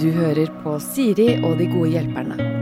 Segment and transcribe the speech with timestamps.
[0.00, 2.54] Du hører på Siri og de gode hjelperne.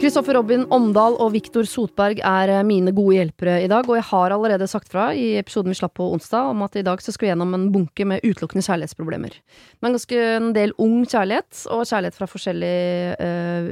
[0.00, 4.32] Kristoffer Robin Omdal og Viktor Sotberg er mine gode hjelpere i dag, og jeg har
[4.32, 7.26] allerede sagt fra i episoden vi slapp på onsdag om at i dag så skal
[7.26, 9.36] vi gjennom en bunke med utelukkende kjærlighetsproblemer.
[9.84, 13.68] Men ganske en del ung kjærlighet, og kjærlighet fra forskjellige øh,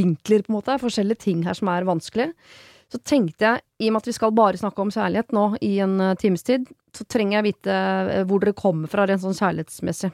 [0.00, 0.80] vinkler, på en måte.
[0.82, 2.32] Forskjellige ting her som er vanskelig.
[2.88, 5.74] Så tenkte jeg, i og med at vi skal bare snakke om kjærlighet nå i
[5.84, 9.36] en uh, times tid, så trenger jeg vite uh, hvor dere kommer fra rent sånn
[9.36, 10.10] kjærlighetsmessig.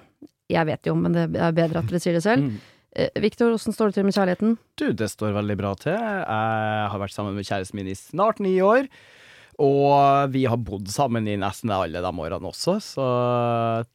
[0.51, 2.49] Jeg vet jo, men det er bedre at dere sier det selv.
[2.49, 2.59] Mm.
[2.95, 4.57] Eh, Victor, åssen står det til med kjærligheten?
[4.79, 5.97] Du, det står veldig bra til.
[5.97, 8.87] Jeg har vært sammen med kjæresten min i snart ni år.
[9.63, 13.05] Og vi har bodd sammen i nesten alle de årene også, så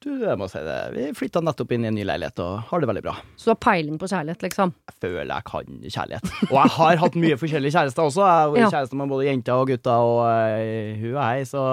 [0.03, 0.77] du, jeg må si det.
[0.95, 3.15] Vi flytta nettopp inn i en ny leilighet og har det veldig bra.
[3.35, 4.71] Så du har peiling på kjærlighet, liksom?
[4.91, 6.31] Jeg føler jeg kan kjærlighet.
[6.49, 8.23] Og jeg har hatt mye forskjellige kjærester også.
[8.23, 8.71] Jeg har Ja.
[8.77, 11.65] kjæreste med både jenter og gutter og uh, hun og jeg, så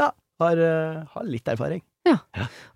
[0.00, 0.10] ja,
[0.44, 1.84] har, uh, har litt erfaring.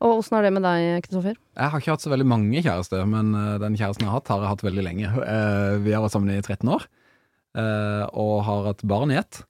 [0.01, 1.35] Og åssen er det med deg, Kristoffer?
[1.37, 4.31] Jeg har ikke hatt så veldig mange kjærester, men eh, den kjæresten jeg har hatt,
[4.33, 5.11] har jeg hatt veldig lenge.
[5.21, 6.87] Eh, vi har vært sammen i 13 år,
[7.61, 9.43] eh, og har hatt barn i ett.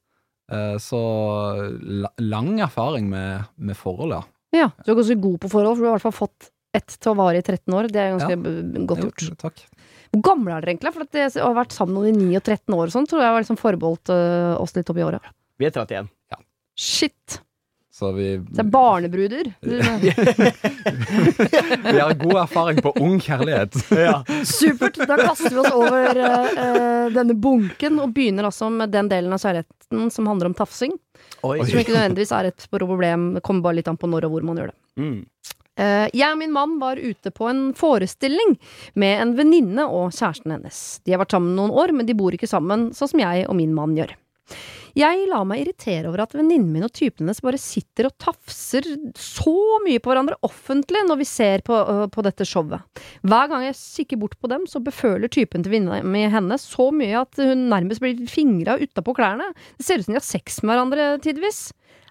[0.50, 0.98] Eh, så
[1.80, 4.22] la lang erfaring med, med forhold, ja.
[4.56, 6.94] Ja, du er ganske god på forhold, for du har i hvert fall fått ett
[7.00, 7.88] til å vare i 13 år.
[7.92, 8.36] Det er ganske Ja.
[8.38, 9.38] godt godt Jo, gjort.
[9.42, 9.64] takk.
[10.12, 10.92] Hvor gamle er dere egentlig?
[10.94, 13.34] For at Å ha vært sammen i 9 og 13 år og sånn, tror jeg
[13.34, 15.20] var liksom forbeholdt øh, oss litt opp i året.
[15.58, 16.08] Vi er 31.
[16.78, 17.41] Shit!
[17.98, 19.52] Så vi, er barnebruder.
[21.92, 23.74] Vi har god erfaring på ung kjærlighet.
[23.91, 24.24] Ja.
[24.46, 25.00] Supert!
[25.02, 29.42] Da kaster vi oss over øh, denne bunken og begynner altså med den delen av
[29.42, 30.94] kjærligheten som handler om tafsing.
[31.42, 31.58] Oi.
[31.66, 34.46] Som ikke nødvendigvis er et problem, det kommer bare litt an på når og hvor
[34.46, 34.78] man gjør det.
[35.02, 35.19] Mm.
[35.78, 38.54] Uh, jeg og min mann var ute på en forestilling
[38.94, 41.02] med en venninne og kjæresten hennes.
[41.02, 43.58] De har vært sammen noen år, men de bor ikke sammen, sånn som jeg og
[43.58, 44.14] min mann gjør.
[44.98, 48.86] Jeg lar meg irritere over at venninnen min og typen hennes bare sitter og tafser
[49.14, 49.54] så
[49.84, 52.82] mye på hverandre offentlig når vi ser på, uh, på dette showet.
[53.22, 56.88] Hver gang jeg kikker bort på dem, så beføler typen til venninnen min henne så
[56.91, 59.53] mye at hun nærmest blir fingra utapå klærne.
[59.78, 61.60] Det ser ut som de har sex med hverandre tidvis.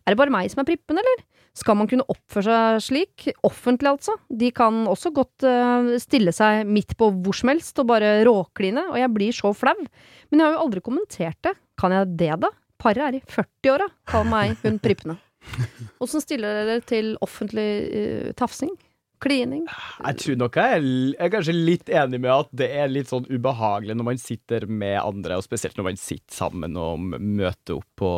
[0.06, 1.26] Er det bare meg som er prippen, eller?
[1.58, 2.46] Skal man kunne oppføre
[2.78, 3.26] seg slik?
[3.50, 4.16] Offentlig, altså.
[4.30, 8.86] De kan også godt uh, stille seg midt på hvor som helst og bare råkline,
[8.94, 9.76] og jeg blir så flau.
[10.32, 11.56] Men jeg har jo aldri kommentert det.
[11.82, 12.54] Kan jeg det, da?
[12.82, 13.88] Paret er i 40-åra.
[14.10, 15.18] Kall meg hun prippende.
[16.04, 18.74] Åssen stiller dere til offentlig uh, tafsing?
[19.24, 19.64] Klining?
[20.06, 23.10] Jeg tror nok jeg er, jeg er kanskje litt enig med at det er litt
[23.10, 27.80] sånn ubehagelig når man sitter med andre, og spesielt når man sitter sammen og møter
[27.80, 28.12] opp på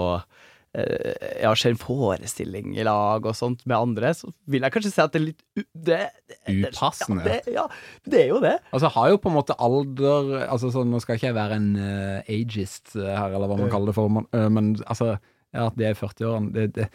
[1.41, 5.03] ja, ser en forestilling i lag og sånt med andre, så vil jeg kanskje si
[5.03, 5.99] at det er litt det,
[6.45, 7.25] det, Upassende.
[7.25, 7.65] Ja, det, ja,
[8.09, 8.55] det er jo det.
[8.71, 11.69] Altså, har jo på en måte alder altså, sånn, Nå skal ikke jeg være en
[11.77, 15.15] uh, ageist eh, her, eller hva man kaller det for, men, uh, men altså,
[15.55, 16.87] ja, at de er 40-årene det, det,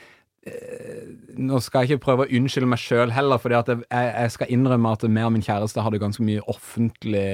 [0.46, 1.06] eh,
[1.40, 4.52] Nå skal jeg ikke prøve å unnskylde meg sjøl heller, fordi at jeg, jeg skal
[4.54, 7.28] innrømme at meg og min kjæreste hadde ganske mye offentlig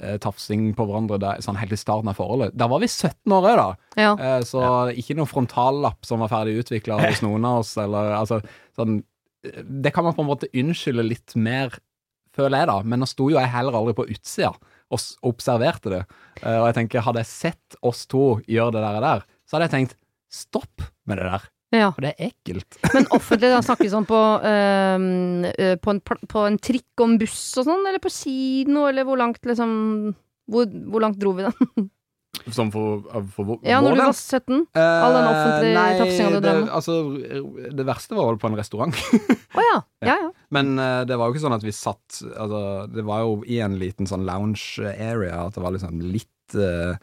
[0.00, 2.54] eh, tafsing på hverandre der, sånn helt i starten av forholdet.
[2.58, 4.00] Da var vi 17 år òg, da.
[4.00, 4.12] Ja.
[4.18, 4.60] Eh, Så
[4.96, 8.40] ikke noen frontallapp som var ferdig utvikla hos noen av oss, eller altså
[8.76, 9.02] sånn
[9.44, 11.74] eh, Det kan man på en måte unnskylde litt mer,
[12.34, 12.78] føler jeg, da.
[12.82, 14.50] Men nå sto jo jeg heller aldri på utsida
[14.94, 16.02] og observerte det.
[16.42, 19.66] Eh, Og jeg tenker, hadde jeg sett oss to gjøre det der, der så hadde
[19.68, 19.96] jeg tenkt
[20.32, 21.42] stopp med det der.
[21.80, 21.90] Ja.
[21.96, 22.78] For det er ekkelt.
[22.96, 24.20] Men offentlig, da snakker vi sånn på,
[24.50, 26.02] øh, på, en,
[26.34, 30.14] på en trikk og en buss og sånn, eller på kino, eller hvor langt liksom
[30.50, 31.90] hvor, hvor langt dro vi den?
[32.52, 34.64] Som for, for vår Ja, når du var 17?
[34.74, 36.72] All den offentlige Eh, nei, tafsinga du det, drev med?
[36.76, 36.96] altså,
[37.78, 38.98] det verste var vel på en restaurant.
[39.58, 39.76] Å ja.
[40.04, 40.30] Ja ja.
[40.52, 43.60] Men uh, det var jo ikke sånn at vi satt altså, Det var jo i
[43.64, 46.98] en liten sånn lounge area at det var liksom litt uh,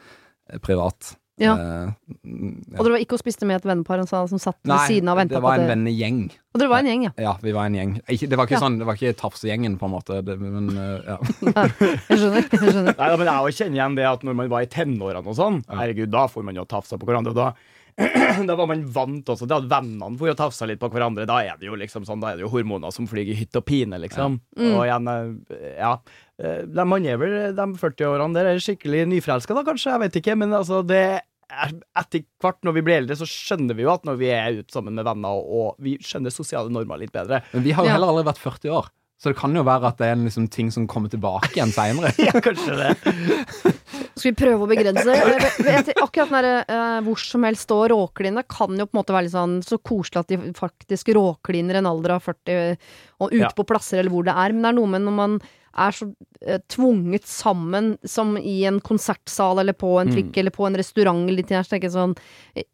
[0.61, 1.15] privat.
[1.41, 1.55] Ja.
[1.57, 2.77] Mm, ja.
[2.77, 5.17] Og dere var ikke og spiste med et vennepar som som satt ved siden av
[5.17, 6.19] og venta det Det var en vennegjeng.
[6.53, 7.11] Og dere var en gjeng, ja.
[7.25, 7.91] Ja, vi var en gjeng.
[8.11, 8.63] Ikke, det var ikke Ja.
[8.65, 11.17] sånn, det var ikke tafsegjengen, på en måte, det, men uh, ja.
[12.11, 12.47] Jeg skjønner.
[12.47, 12.93] Jeg skjønner.
[12.93, 15.61] Nei, da, men jeg kjenner igjen det at når man var i tenårene og sånn,
[15.71, 17.33] herregud, da får man jo tafsa på hverandre.
[17.37, 17.53] Da,
[18.47, 21.25] da var man vant også til at vennene får jo tafsa litt på hverandre.
[21.29, 23.57] Da er det jo liksom sånn, da er det jo hormoner som flyr i hytt
[23.59, 24.39] og pine, liksom.
[24.59, 24.69] Mm.
[24.75, 25.95] Og igjen, eh, ja.
[26.41, 29.91] De man er vel de 40-årene der er skikkelig nyforelska, da, kanskje.
[29.93, 30.37] Jeg vet ikke.
[30.39, 31.03] Men altså, det
[31.99, 34.71] etter hvert når vi blir eldre, så skjønner vi jo at når vi er ute
[34.73, 37.41] sammen med venner, og, og vi skjønner sosiale normer litt bedre.
[37.53, 38.89] Men vi har jo heller aldri vært 40 år.
[39.21, 41.69] Så det kan jo være at det er en liksom ting som kommer tilbake igjen
[41.75, 42.09] seinere.
[42.25, 42.95] Ja, kanskje det.
[44.17, 45.13] Skal vi prøve å begrense?
[45.61, 48.99] Vet- Akkurat den der, eh, hvor som helst stå og råkline kan jo på en
[49.03, 52.77] måte være litt sånn så koselig at de faktisk råkliner en alder av 40
[53.21, 53.53] og ute Ja.
[53.55, 54.53] på plasser eller hvor det er.
[54.57, 55.37] Men det er noe med når man
[55.71, 56.07] er så
[56.45, 61.31] eh, tvunget sammen som i en konsertsal eller på en trikk eller på en restaurant
[61.31, 62.15] litt her, så tenker jeg sånn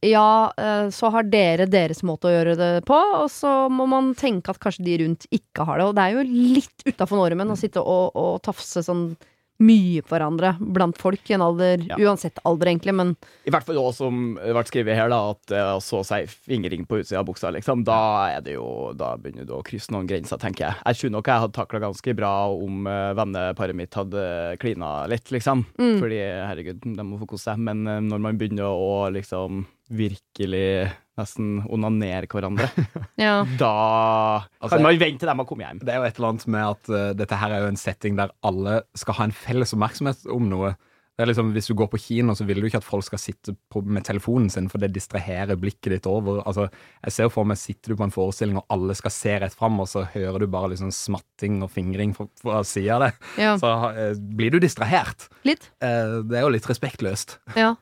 [0.06, 4.14] Ja, eh, så har dere deres måte å gjøre det på, og så må man
[4.18, 5.90] tenke at kanskje de rundt ikke har det.
[5.90, 6.28] Og det er jo
[6.58, 9.12] litt utafor normen å sitte og, og tafse sånn
[9.60, 11.96] mye hverandre blant folk i en alder, Ja.
[11.98, 13.16] uansett alder egentlig, men
[13.46, 16.86] I hvert fall også som det ble skrevet her, da, at så så seg fingring
[16.86, 17.84] på utsida av buksa, liksom.
[17.88, 20.76] Da er det jo Da begynner du å krysse noen grenser, tenker jeg.
[20.86, 25.32] Jeg tror nok jeg hadde takla ganske bra om uh, venneparet mitt hadde klina litt,
[25.34, 25.66] liksom.
[25.80, 25.98] Mm.
[26.02, 27.58] Fordi herregud, de må få kose seg.
[27.58, 32.68] Men eh, når man begynner å liksom virkelig nesten onanere hverandre,
[33.18, 33.40] ja.
[33.58, 33.72] da
[34.62, 35.80] Altså, kan man vente til de har kommet hjem.
[35.82, 38.20] Det er jo et eller annet med at uh, dette her er jo en setting
[38.20, 40.76] der alle skal ha en felles oppmerksomhet om noe.
[41.18, 43.18] Det er liksom, Hvis du går på kino, så vil du ikke at folk skal
[43.18, 46.44] sitte på, med telefonen sin, for det distraherer blikket ditt over.
[46.46, 46.68] Altså,
[47.08, 49.80] Jeg ser for meg sitter du på en forestilling, og alle skal se rett fram,
[49.82, 53.12] og så hører du bare liksom smatting og fingring fra, fra sida av det.
[53.42, 53.56] ja.
[53.58, 55.26] Så uh, blir du distrahert.
[55.50, 55.72] Litt.
[55.82, 57.40] Uh, det er jo litt respektløst.
[57.58, 57.74] Ja.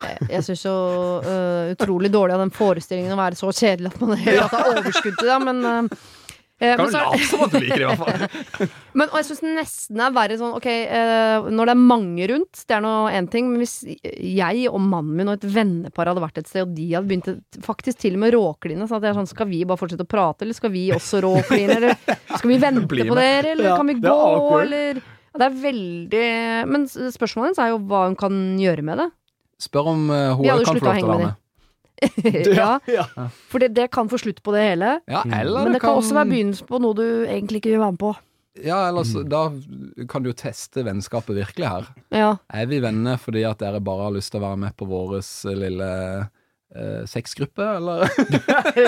[0.00, 0.72] Jeg, syns så
[1.20, 4.80] uh, utrolig dårlig av den forestillingen å være så kjedelig at man hele tatt har
[4.80, 6.06] overskudd til det, men uh,
[6.60, 8.70] eh, Kan du late som at du liker det, i hvert fall.
[9.00, 12.64] men og jeg syns nesten er verre sånn, ok, eh, når det er mange rundt,
[12.64, 16.24] det er nå én ting, men hvis jeg og mannen min og et vennepar hadde
[16.24, 17.36] vært et sted, og de hadde begynt å
[17.68, 20.12] faktisk til og med råkline, så at jeg er sånn, skal vi bare fortsette å
[20.16, 21.96] prate, eller skal vi også råkline, eller
[22.38, 24.20] skal vi vente på dere, eller Ja, kan vi gå,
[24.64, 26.28] eller ja, Det er veldig
[26.66, 29.10] Men spørsmålet hennes er jo hva hun kan gjøre med det.
[29.60, 31.38] Spør om uh, hun kan få lov til å være med
[32.56, 33.04] ja, ja.
[33.50, 34.96] for det, det kan få slutt på det hele.
[35.10, 37.96] Ja, eller Men det kan også være begynnelsen på noe du egentlig ikke vil være
[37.96, 38.14] med på.
[38.64, 39.44] Ja, ellers, Da
[40.10, 41.88] kan du jo teste vennskapet virkelig her.
[42.10, 44.88] Ja, Er vi venner fordi at dere bare har lyst til å være med på
[44.90, 45.20] vår
[45.54, 45.90] lille
[46.74, 48.08] eh, sexgruppe, eller?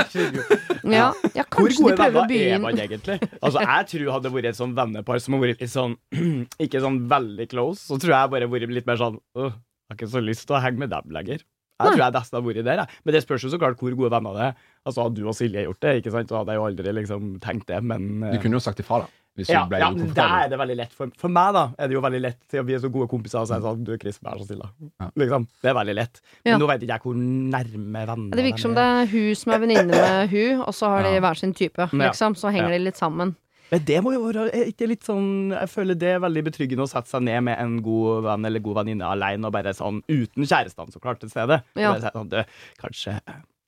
[0.98, 3.18] ja, ja kanskje de prøver å venner er begynne man egentlig?
[3.40, 5.96] Altså, Jeg tror hadde vært et sånn vennepar som har vært litt sånn
[6.64, 9.54] Ikke sånn veldig close, så tror jeg bare vært litt mer sånn Åh,
[9.88, 11.42] jeg har ikke så lyst til å henge med dem lenger.
[11.82, 13.00] Jeg tror jeg nesten har vært der, jeg.
[13.04, 14.54] Men det spørs jo så klart hvor gode venner det er.
[14.86, 17.32] Altså, Hadde du og Silje gjort det, ikke sant, så hadde jeg jo aldri liksom
[17.42, 19.10] tenkt det, men eh, Du kunne jo sagt ifra, da.
[19.32, 20.92] Hvis ja, ble ja, men der er det veldig lett.
[20.92, 23.40] For, for meg da, er det jo veldig lett til å bli så gode kompiser
[23.40, 24.68] og si sånn Du, Chris, vær så snill, da.
[25.00, 25.08] Ja.
[25.22, 25.46] Liksom.
[25.64, 26.20] Det er veldig lett.
[26.44, 26.58] Men Ja.
[26.60, 27.16] nå vet ikke jeg hvor
[27.56, 28.76] nærme venner Det virker som er.
[28.76, 31.88] det er hun som er venninne med hun, og så har de hver sin type,
[32.04, 32.36] liksom.
[32.36, 32.76] Så henger Ja.
[32.78, 33.34] de litt sammen.
[33.72, 36.84] Men det må jo være er ikke litt sånn Jeg føler det er veldig betryggende
[36.84, 40.02] å sette seg ned med en god venn eller god venninne alene, og bare sånn
[40.12, 41.62] uten kjærestene, så klart, til stede.
[41.74, 41.94] Ja.
[41.94, 42.38] bare sånn, du,
[42.82, 43.16] kanskje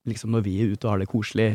[0.07, 1.49] liksom når vi er ute og har det koselig,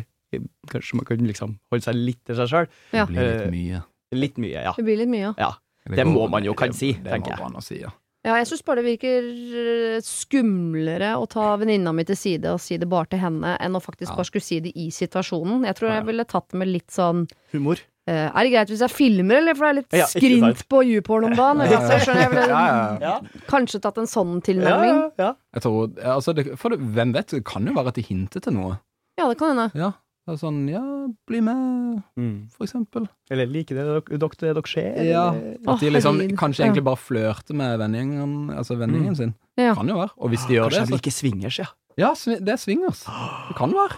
[0.74, 2.68] kanskje man kan liksom holde seg litt til seg sjøl.
[2.94, 3.06] Ja.
[3.06, 3.84] Det blir litt Eh, mye.
[4.18, 4.74] Litt mye, ja.
[4.74, 5.52] Det blir litt mye, ja.
[5.90, 7.46] Det må man jo kan si, det, tenker Det jeg.
[7.46, 7.94] må man si, ja.
[8.26, 9.28] Ja, jeg syns bare det virker
[9.62, 13.78] eh, skumlere å ta venninna mi til side og si det bare til henne, enn
[13.78, 14.16] å faktisk Ja.
[14.18, 15.64] bare skulle si det i situasjonen.
[15.66, 17.78] Jeg tror Ja, jeg ville tatt det med litt sånn Humor.
[18.10, 19.56] Eh, Er det greit hvis jeg filmer, eller?
[19.60, 21.62] For det er litt Ja, skrint på YouPorn om dagen.
[21.68, 23.16] Eller, så jeg jeg ville Ja, ja,
[23.48, 25.00] kanskje tatt en sånn tilnærming.
[25.20, 25.32] ja, ja.
[25.54, 28.42] Jeg tror, altså det, for det, hvem vet, det kan jo være at de hinter
[28.42, 28.80] til noe.
[29.20, 29.70] Ja, det kan hende.
[29.76, 29.92] Ja,
[30.28, 30.82] det er sånn, ja,
[31.28, 32.48] bli med, Mm.
[32.56, 33.08] for eksempel.
[33.32, 35.04] Eller liker det dere, det dere ser?
[35.04, 35.24] Ja,
[35.68, 36.66] at de liksom kanskje Ja.
[36.70, 39.34] egentlig bare flørter med vennegjengen, altså vennegjengen sin.
[39.58, 39.74] Ja.
[39.76, 40.12] Kan jo være.
[40.18, 41.66] Og hvis de gjør Kanskje det, de ikke svinger swingers, ja.
[41.98, 43.04] Ja, det er swingers.
[43.50, 43.98] Det kan være.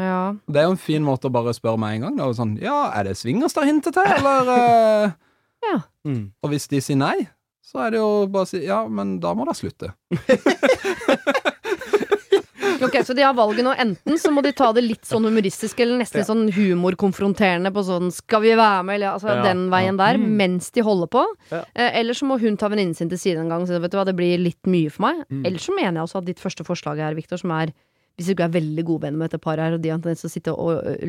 [0.00, 0.34] Ja.
[0.48, 2.16] Det er jo en fin måte å bare spørre med en gang.
[2.16, 5.12] Da, sånn, ja, er det swingers der hinter til, eller Uh...
[5.70, 5.76] ja.
[6.08, 6.32] Mm.
[6.42, 7.28] Og hvis de sier nei,
[7.62, 9.92] så er det jo bare å si ja, men da må det slutte.
[12.80, 13.74] Ok, Så de har valget nå.
[13.76, 16.24] Enten så må de ta det litt sånn humoristisk, eller nesten Ja.
[16.24, 20.36] sånn humorkonfronterende på sånn 'skal vi være med', eller altså Ja, den veien der, Mm.
[20.38, 21.26] mens de holder på.
[21.52, 21.64] Ja.
[21.76, 23.90] Eh, eller så må hun ta venninnen sin til side en gang og si vet
[23.90, 25.28] du hva, det blir litt mye for meg.
[25.30, 25.44] Mm.
[25.46, 27.72] Eller så mener jeg også at ditt første forslag her, Victor, som er
[28.16, 30.20] hvis du ikke er veldig gode venner med dette paret her, og de har tendens
[30.24, 30.82] til å sitte og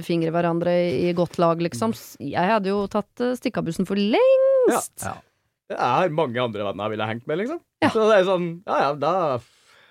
[0.00, 0.74] luftfingre hverandre
[1.08, 1.94] i godt lag, liksom.
[2.20, 5.00] Jeg hadde jo tatt stikkabussen for lengst.
[5.06, 5.14] Ja.
[5.70, 7.60] Jeg har mange andre venner jeg ville hengt med, liksom.
[7.80, 7.88] Ja.
[7.94, 9.14] Så det er sånn, ja ja, da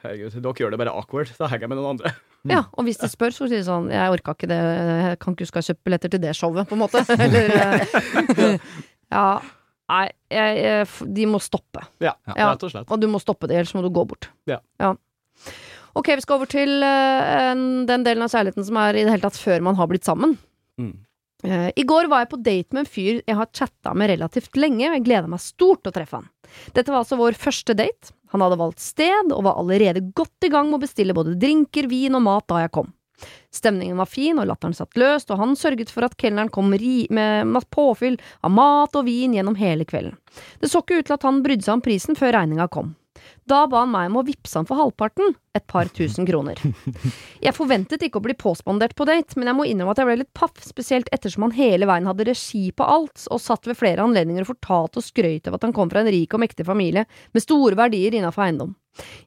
[0.04, 1.32] Herregud, dere gjør det bare awkward.
[1.36, 2.14] Da henger jeg med noen andre.
[2.48, 5.36] Ja, og hvis de spør, så sier de sånn Jeg orka ikke det, jeg kan
[5.36, 7.02] ikke huske å ha kjøpt billetter til det showet, på en måte.
[7.26, 8.60] Eller
[9.12, 9.26] Ja.
[9.90, 11.82] Nei, jeg, jeg, de må stoppe.
[12.00, 12.52] Ja, Ja.
[12.54, 12.88] rett og slett.
[12.94, 14.30] Og du må stoppe det, ellers må du gå bort.
[14.48, 14.60] Ja.
[16.00, 17.52] Ok, vi skal over til uh,
[17.90, 20.38] den delen av kjærligheten som er i det hele tatt før man har blitt sammen.
[20.80, 20.94] Mm.
[21.44, 24.56] Uh, I går var jeg på date med en fyr jeg har chatta med relativt
[24.60, 26.30] lenge, og jeg gleder meg stort til å treffe han.
[26.76, 28.14] Dette var altså vår første date.
[28.32, 31.90] Han hadde valgt sted, og var allerede godt i gang med å bestille både drinker,
[31.92, 32.94] vin og mat da jeg kom.
[33.52, 37.10] Stemningen var fin, og latteren satt løst, og han sørget for at kelneren kom ri
[37.12, 38.16] med påfyll
[38.46, 40.16] av mat og vin gjennom hele kvelden.
[40.62, 42.94] Det så ikke ut til at han brydde seg om prisen før regninga kom.
[43.50, 46.60] Da ba han meg om å vippse han for halvparten, et par tusen kroner.
[47.46, 50.18] Jeg forventet ikke å bli påspandert på date, men jeg må innrømme at jeg ble
[50.22, 54.06] litt paff, spesielt ettersom han hele veien hadde regi på alt, og satt ved flere
[54.06, 57.08] anledninger og fortalte og skrøt av at han kom fra en rik og mektig familie
[57.34, 58.76] med store verdier innenfor eiendom.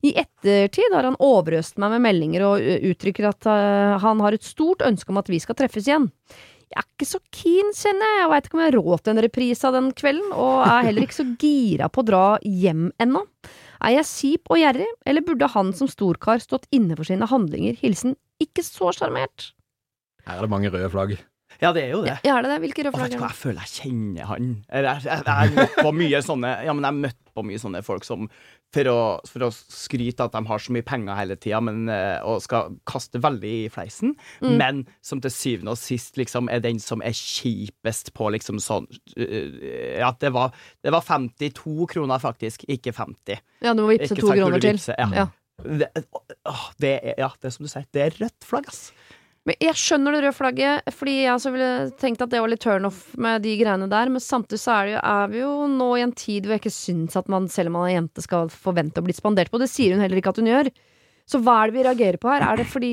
[0.05, 3.51] I ettertid har han overøst meg med meldinger og uttrykker at
[4.05, 6.11] han har et stort ønske om at vi skal treffes igjen.
[6.73, 8.21] Jeg er ikke så keen, kjenner jeg.
[8.23, 10.87] Jeg veit ikke om jeg har råd til en reprise av den kvelden, og er
[10.89, 13.25] heller ikke så gira på å dra hjem ennå.
[13.83, 17.77] Er jeg kjip og gjerrig, eller burde han som storkar stått inne for sine handlinger?
[17.83, 19.51] Hilsen ikke så sjarmert.
[20.27, 21.17] Her er det mange røde flagg.
[21.61, 22.15] Ja, det er jo det.
[22.25, 22.61] Ja, er det det?
[22.65, 23.27] Hvilke røde flagg er det?
[23.27, 24.47] jeg føler jeg kjenner han.
[24.73, 27.45] Eller, Jeg, jeg, jeg har møtt på mye sånne Ja, men jeg har møtt på
[27.51, 28.25] mye sånne folk som
[28.73, 28.99] for å,
[29.29, 31.61] for å skryte at de har så mye penger hele tida,
[31.93, 34.57] eh, og skal kaste veldig i fleisen, Mm.
[34.59, 38.87] men som til syvende og sist liksom er den som er kjipest på liksom sånn
[39.19, 40.53] uh, At det var,
[40.83, 43.39] det var 52 kroner, faktisk, ikke 50.
[43.63, 44.81] Ja, du må vippse to sant, kroner til.
[44.99, 45.09] ja.
[45.23, 45.29] Ja.
[45.63, 45.87] Det,
[46.49, 48.89] å, det er, ja, det er som du sier, det er rødt flagg, ass.
[49.49, 52.63] Men jeg skjønner det røde flagget, fordi jeg også ville tenkt at det var litt
[52.63, 55.89] turnoff med de greiene der, men samtidig så er, det jo, er vi jo nå
[55.99, 58.53] i en tid hvor jeg ikke syns at man, selv om man er jente, skal
[58.55, 59.59] forvente å bli spandert på.
[59.59, 60.71] Det sier hun heller ikke at hun gjør.
[61.27, 62.47] Så hva er det vi reagerer på her?
[62.47, 62.93] Er det fordi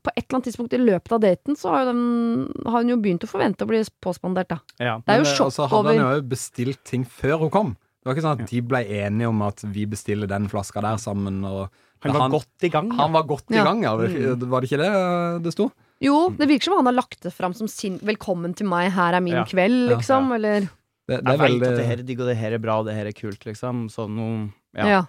[0.00, 3.00] på et eller annet tidspunkt i løpet av daten så har, den, har hun jo
[3.00, 4.60] begynt å forvente å bli påspandert, da.
[4.80, 4.94] Ja.
[5.04, 7.72] Det er jo sjokk altså, hadde han jo bestilt ting før hun kom.
[8.00, 10.96] Det var ikke sånn at de ble enige om at vi bestiller den flaska der
[10.96, 11.42] sammen.
[11.44, 11.68] Og
[12.02, 12.90] Han var godt i gang.
[12.96, 13.64] han var godt i Ja.
[13.64, 13.94] gang, ja.
[13.94, 15.70] Var det ikke det øh, det sto?
[16.00, 19.12] Jo, det virker som han har lagt det fram som sin 'velkommen til meg, her
[19.12, 19.44] er min Ja.
[19.44, 19.96] kveld', Ja.
[19.96, 20.60] liksom, eller
[21.08, 22.86] Det, det, Jeg veit at det her er digg, og det her er bra, og
[22.86, 23.88] det her er kult, liksom.
[23.90, 25.02] Så nå Ja.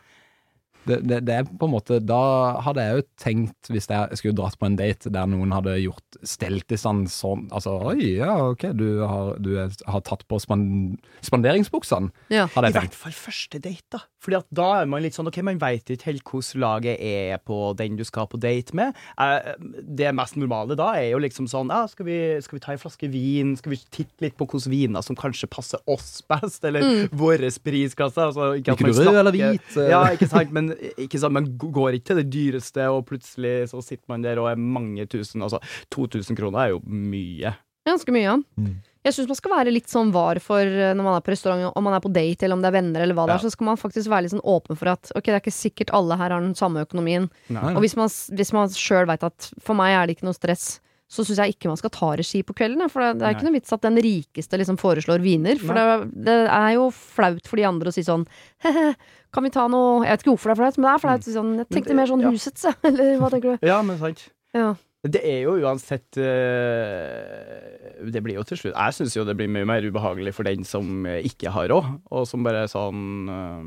[0.88, 2.18] Det, det, det er på en måte Da
[2.66, 6.18] hadde jeg jo tenkt, hvis jeg skulle dratt på en date der noen hadde gjort
[6.26, 10.40] stelt i stand sånn Altså oi, ja, ok, du har, du er, har tatt på
[10.42, 12.48] span, spanderingsbuksene, Ja.
[12.56, 14.00] hadde I hvert fall første date, da.
[14.22, 17.38] Fordi at da er man litt sånn Ok, man veit ikke helt hvordan laget er
[17.46, 18.94] på den du skal på date med.
[19.20, 19.54] Eh,
[19.88, 22.82] Det mest normale da er jo liksom sånn Ja, skal vi, skal vi ta en
[22.82, 23.56] flaske vin?
[23.58, 27.10] Skal vi titte litt på hvilke viner som kanskje passer oss best, eller Mm.
[27.14, 28.18] vår prisklasse?
[28.18, 29.76] Altså, ikke man du rød eller hvit?
[29.90, 33.82] Ja, ikke sant, men ikke sant, man går ikke til det dyreste, og plutselig så
[33.84, 35.42] sitter man der og er mange tusen.
[35.46, 35.60] Altså,
[35.94, 37.54] 2000 kroner er jo mye.
[37.88, 38.38] Ganske mye, ja.
[38.62, 38.76] Mm.
[39.02, 41.72] Jeg syns man skal være litt sånn var for eh, når man er på restaurant,
[41.76, 43.38] om man er på date eller om det er venner eller hva det Ja.
[43.40, 45.56] er, så skal man faktisk være litt sånn åpen for at ok, det er ikke
[45.56, 47.26] sikkert alle her har den samme økonomien.
[47.50, 47.74] Nei.
[47.74, 50.76] Og hvis man, hvis man sjøl veit at for meg er det ikke noe stress,
[51.12, 52.88] så syns jeg ikke man skal ta regi på kvelden.
[52.92, 55.60] For det, det er ikke noe vits at den rikeste liksom foreslår viner.
[55.60, 58.24] For det, det er jo flaut for de andre å si sånn
[58.64, 58.94] he-he,
[59.32, 61.28] kan vi ta noe Jeg vet ikke hvorfor det er flaut, men det er flaut.
[61.28, 61.36] Mm.
[61.36, 62.32] Sånn, jeg tenkte men, mer sånn ja.
[62.32, 62.70] husets.
[62.88, 63.68] Eller hva tenker du?
[63.68, 64.26] Ja, men sant.
[64.56, 64.72] Ja.
[65.02, 69.50] Det er jo uansett øh, Det blir jo til slutt Jeg syns jo det blir
[69.50, 73.64] mye mer ubehagelig for den som ikke har råd, og som bare er sånn øh,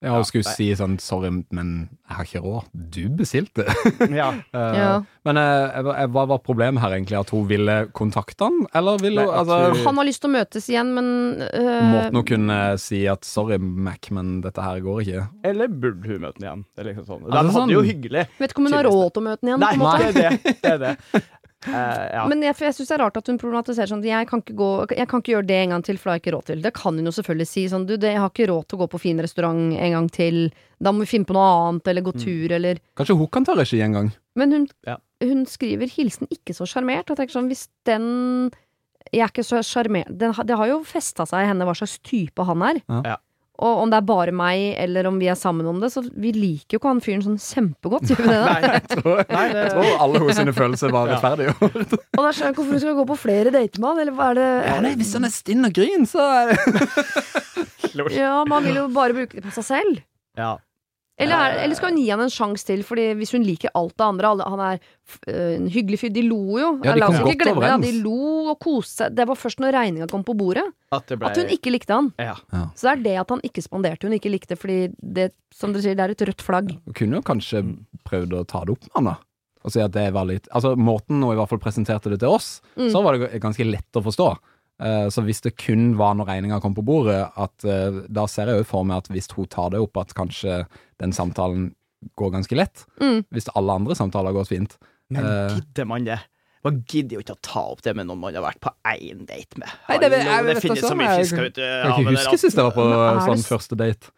[0.00, 1.72] Ja, og skulle si sånn sorry, men
[2.08, 2.68] jeg har ikke råd.
[2.72, 3.66] Du bestilte.
[4.20, 4.30] Ja.
[4.54, 4.92] uh, Ja.
[5.28, 7.18] Men uh, hva var problemet her, egentlig?
[7.20, 10.30] At hun ville kontakte han, eller ville Nei, hun altså, hun- Han har lyst til
[10.30, 11.10] å møtes igjen, men
[11.44, 11.82] uh...
[11.92, 15.26] Måten hun kunne si at sorry, Mac, men dette her går ikke.
[15.52, 16.64] Eller burde hun møte han igjen?
[16.72, 17.26] Det er liksom sånn.
[17.28, 18.24] Altså, hadde sånn- jo hyggelig.
[18.40, 19.66] Vet ikke om hun har råd til å møte han igjen.
[19.66, 20.10] Nei, på en måte.
[20.16, 20.56] det er det.
[20.64, 21.22] det, er det.
[21.66, 22.22] Eh, ja.
[22.30, 24.68] Men jeg, jeg syns det er rart at hun problematiserer sånn jeg kan, ikke gå,
[24.96, 26.62] jeg kan ikke gjøre det en gang til, for det har jeg ikke råd til.
[26.64, 27.64] Det kan hun jo selvfølgelig si.
[27.68, 30.08] Sånn, du, det, jeg har ikke råd til å gå på fin restaurant en gang
[30.16, 30.40] til.
[30.80, 33.58] Da må vi finne på noe annet, eller gå tur, eller Kanskje hun kan ta
[33.58, 34.10] regi en gang?
[34.40, 34.96] Men hun, Ja.
[35.20, 37.10] hun skriver 'hilsen ikke så sjarmert'.
[37.10, 38.50] Og jeg tenker sånn, hvis den
[39.12, 42.38] Jeg er ikke så sjarmert Det har jo festa seg i henne hva slags type
[42.44, 42.80] han er.
[42.88, 43.16] Ja.
[43.60, 46.30] Og om det er bare meg, eller om vi er sammen om det, så vi
[46.32, 48.08] liker jo ikke han fyren sånn kjempegodt.
[48.08, 48.38] Gjør vi det?
[48.40, 48.54] da?
[48.54, 51.18] Nei, Jeg tror, jeg tror alle hos sine følelser var Ja.
[51.18, 51.52] rettferdige.
[51.60, 54.16] Og da skjønner jeg ikke hvorfor hun skal gå på flere dater med han, eller
[54.16, 58.44] hva er det Ja, nei, hvis han er stinn og gryn, så er det Ja,
[58.48, 60.02] man vil jo bare bruke det på seg selv.
[60.40, 60.56] ja.
[61.20, 63.92] Eller, er, eller skal hun gi han en sjanse til, Fordi hvis hun liker alt
[64.00, 64.78] det andre alle, Han er
[65.28, 66.12] øh, en hyggelig fyr.
[66.14, 66.70] De lo jo.
[66.86, 67.90] Ja, de ikke glemme det.
[67.90, 69.14] De lo og koste seg.
[69.18, 71.92] Det var først når regninga kom på bordet, At det ble at hun ikke likte
[71.92, 72.12] han.
[72.18, 72.34] ja.
[72.74, 75.82] Så det er det at han ikke spanderte hun ikke likte, fordi det, som dere
[75.84, 76.72] sier, det er et rødt flagg.
[76.86, 77.62] Hun kunne jo kanskje
[78.08, 79.16] prøvd å ta det opp med han, da.
[79.60, 82.32] Og si at det var litt Altså, måten hun i hvert fall presenterte det til
[82.32, 82.88] oss, Mm.
[82.94, 84.30] så var det ganske lett å forstå.
[84.80, 88.48] Eh, så hvis det kun var når regninga kom på bordet, at eh, da ser
[88.48, 90.62] jeg jo for meg at hvis hun tar det opp, at kanskje
[91.02, 91.74] den samtalen
[92.16, 92.86] går ganske lett.
[93.00, 93.22] Mm.
[93.30, 94.78] Hvis alle andre samtaler går fint.
[95.10, 95.56] Men Eh.
[95.58, 96.18] gidder man det?
[96.64, 99.26] Man gidder jo ikke å ta opp det med noen man har vært på én
[99.28, 99.68] date med.
[99.88, 101.60] Nei, det jeg, jeg det finnes så mye søren, jeg- fisk ute.
[101.60, 104.10] Jeg kan ikke huske sist jeg var på Men det sånn første date,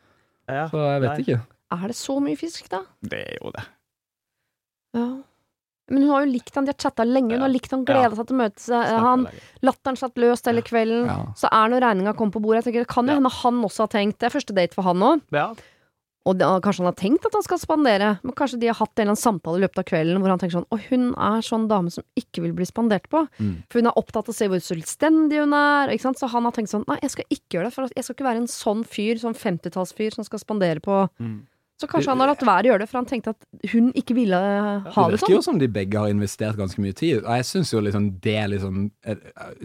[0.49, 1.41] Ja, så jeg vet nei, ikke.
[1.73, 2.81] Er det så mye fisk, da?
[3.03, 3.65] Det er jo det.
[4.95, 5.07] Ja.
[5.91, 8.15] Men hun har jo likt han, de har chatta lenge, hun har likt han, gleda
[8.17, 9.27] seg til å møte seg, han.
[9.67, 11.07] Latteren satt løst hele kvelden.
[11.11, 11.19] Ja.
[11.37, 13.19] Så er når regninga kom på bordet, jeg tenker, det kan jo Ja.
[13.19, 15.21] hende han også har tenkt Det er første date for han òg.
[15.33, 15.53] Ja.
[16.25, 18.93] Og da, kanskje han har tenkt at han skal spandere, men kanskje de har hatt
[18.95, 21.41] en eller annen samtale i løpet av kvelden hvor han tenker sånn Å, hun er
[21.43, 23.25] sånn dame som ikke vil bli spandert på.
[23.43, 23.65] Mm.
[23.69, 25.91] For hun er opptatt av å se hvor selvstendig hun er.
[25.91, 26.21] Ikke sant?
[26.23, 28.29] Så han har tenkt sånn Nei, jeg skal ikke gjøre det, for jeg skal ikke
[28.31, 31.41] være en sånn fyr, sånn 50-tallsfyr som skal spandere på Mm.
[31.83, 34.15] Så kanskje han har latt være å gjøre det, for han tenkte at hun ikke
[34.17, 35.11] ville ha Det sånn.
[35.11, 35.47] det virker jo sånn.
[35.51, 37.21] som de begge har investert ganske mye tid.
[37.25, 39.17] Og jeg syns jo liksom det liksom eh,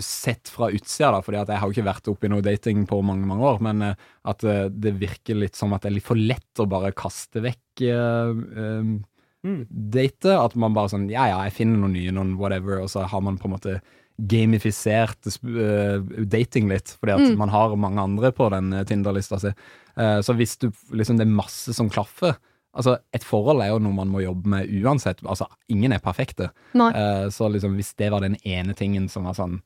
[0.03, 2.85] Sett fra utsida, da, fordi at jeg har jo ikke vært oppe i noe dating
[2.89, 5.97] på mange, mange år, men eh, at eh, det virker litt som at det er
[5.99, 8.33] litt for lett å bare kaste vekk eh,
[8.63, 8.97] eh,
[9.45, 9.67] Mm.
[9.69, 10.33] date.
[10.33, 13.21] At man bare sånn Ja, ja, jeg finner noen nye, noen whatever, og så har
[13.21, 13.75] man på en måte
[14.17, 17.37] gamifisert eh, dating litt, fordi at Mm.
[17.37, 19.51] man har mange andre på den eh, Tinder-lista si.
[19.97, 22.35] Eh, så hvis du liksom det er masse som klaffer
[22.77, 25.23] Altså, et forhold er jo noe man må jobbe med uansett.
[25.25, 26.51] Altså, ingen er perfekte.
[26.77, 26.91] Nei.
[27.33, 29.61] Så liksom, hvis det var den ene tingen som var sånn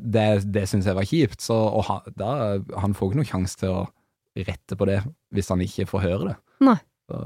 [0.00, 3.56] Det, det syns jeg var kjipt, så og han, da, han får ikke noen sjanse
[3.58, 3.88] til å
[4.46, 5.00] rette på det
[5.34, 6.36] hvis han ikke får høre det.
[6.66, 6.76] Nei.
[7.10, 7.20] Så,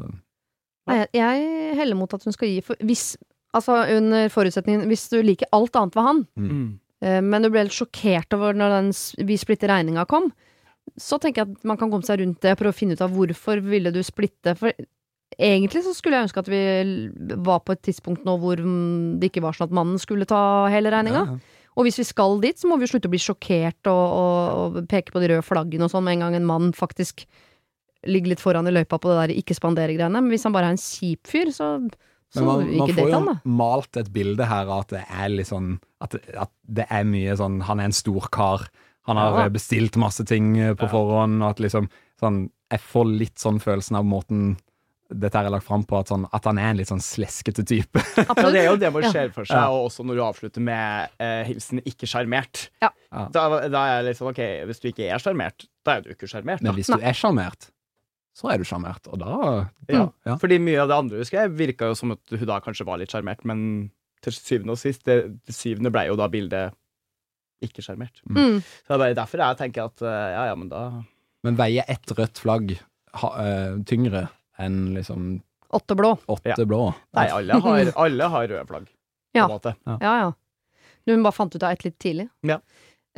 [0.88, 0.94] ja.
[0.94, 3.16] jeg- jeg heller mot at hun skal gi for, hvis,
[3.54, 6.64] Altså under forutsetningen Hvis du liker alt annet ved han, Mm.
[7.02, 8.90] eh, men du ble litt sjokkert over når den
[9.28, 10.32] Vi splitter regninga kom,
[11.00, 13.00] så tenker jeg at man kan komme seg rundt det og prøve å finne ut
[13.00, 14.52] av hvorfor ville du splitte.
[14.58, 14.72] For
[15.40, 16.60] egentlig så skulle jeg ønske at vi
[17.42, 20.66] var på et tidspunkt nå hvor mm, det ikke var sånn at mannen skulle ta
[20.70, 21.24] hele regninga.
[21.26, 21.38] ja.
[21.74, 24.76] Og hvis vi skal dit, så må vi jo slutte å bli sjokkert og, og,
[24.78, 27.24] og peke på de røde flaggene og sånn med en gang en mann faktisk
[28.06, 30.20] ligger litt foran i løypa på det der ikke spandere-greiene.
[30.22, 31.72] Men hvis han bare er en kjip fyr, så
[32.34, 35.46] Men man, man får jo han, malt et bilde her av at det er litt
[35.50, 38.66] sånn At, det- at det er mye sånn Han er en stor kar.
[39.06, 39.44] Han har Ja.
[39.46, 40.88] eh, bestilt masse ting eh, på Ja.
[40.88, 41.88] forhånd, og at liksom
[42.20, 44.56] sånn Jeg får litt sånn følelsen av måten
[45.14, 48.00] dette er lagt fram på, at, sånn, at han er en litt sånn sleskete type.
[48.16, 51.10] Ja, det er jo det man ser for seg, og også når du avslutter med
[51.20, 52.70] eh, hilsen 'ikke sjarmert'.
[52.82, 52.88] Ja.
[53.12, 53.28] Ja.
[53.30, 56.08] Da, da er jeg litt sånn OK, hvis du ikke er sjarmert, da er du
[56.10, 56.62] ikke sjarmert.
[56.62, 57.68] Men hvis du er sjarmert,
[58.34, 59.34] så er du sjarmert, og da
[59.88, 60.08] Ja.
[60.26, 60.36] ja.
[60.42, 62.98] Fordi mye av det andre husker jeg virka jo som at hun da kanskje var
[62.98, 63.90] litt sjarmert, men
[64.24, 66.74] til syvende og sist, det, det syvende ble jo da bildet
[67.64, 68.18] ikke sjarmert.
[68.28, 68.58] Mm.
[68.60, 70.82] Så det er bare derfor jeg tenker at eh, ja, ja, men da
[71.44, 72.72] Men veier ett rødt flagg
[73.20, 74.26] ha, uh, tyngre
[74.58, 75.42] enn liksom
[75.74, 76.14] Åtte blå.
[76.30, 76.64] åtte Ja.
[76.64, 76.94] blå?
[77.14, 79.44] Nei, alle har, alle har røde flagg, på Ja.
[79.44, 79.72] en måte.
[79.86, 80.32] Ja, ja.
[81.06, 82.28] Du bare fant ut av et litt tidlig.
[82.42, 82.58] Ja.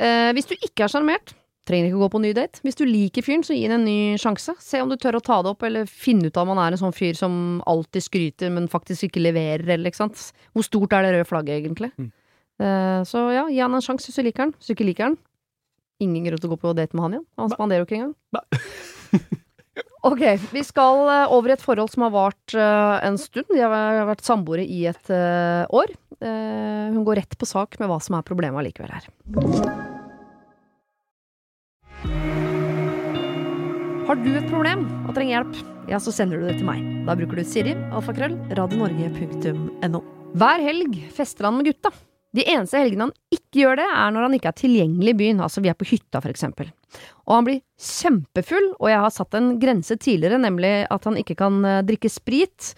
[0.01, 1.33] Uh, hvis du ikke er sjarmert,
[1.67, 2.61] trenger ikke gå på ny date.
[2.65, 4.55] Hvis du liker fyren, så gi ham en ny sjanse.
[4.63, 6.75] Se om du tør å ta det opp, eller finne ut av om han er
[6.75, 10.29] en sånn fyr som alltid skryter, men faktisk ikke leverer, eller ikke sant.
[10.55, 11.91] Hvor stort er det røde flagget, egentlig?
[11.99, 12.11] Mm.
[12.57, 14.55] Uh, så ja, gi han en sjanse hvis du liker han.
[14.57, 15.19] Hvis du ikke liker han,
[16.03, 17.27] ingen grunn til å gå på date med han igjen.
[17.41, 18.15] Han spanderer jo ikke engang.
[20.07, 20.21] Ok,
[20.53, 23.49] vi skal eh, over i et forhold som har vart uh, en stund.
[23.49, 25.91] De har vært samboere i et uh, år.
[26.21, 29.96] Hun går rett på sak med hva som er problemet allikevel her.
[34.07, 35.57] Har du et problem og trenger hjelp,
[35.91, 36.79] ja, så sender du det til meg.
[37.03, 39.99] Da bruker du Siri, alfakrøll, radionorge.no.
[40.39, 41.91] Hver helg fester han med gutta.
[42.35, 45.41] De eneste helgene han ikke gjør det, er når han ikke er tilgjengelig i byen,
[45.43, 46.69] altså vi er på hytta for eksempel.
[47.27, 51.35] Og han blir kjempefull, og jeg har satt en grense tidligere, nemlig at han ikke
[51.41, 52.69] kan eh, drikke sprit.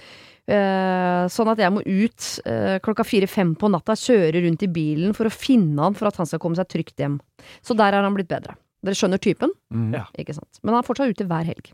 [0.49, 5.13] eh, sånn at jeg må ut eh, klokka fire-fem på natta, kjøre rundt i bilen
[5.13, 7.19] for å finne han for at han skal komme seg trygt hjem.
[7.61, 8.57] Så der har han blitt bedre.
[8.85, 9.53] Dere skjønner typen?
[9.73, 9.93] Mm.
[9.97, 10.05] Ja.
[10.17, 10.61] Ikke sant?
[10.63, 11.71] Men han er fortsatt ute hver helg.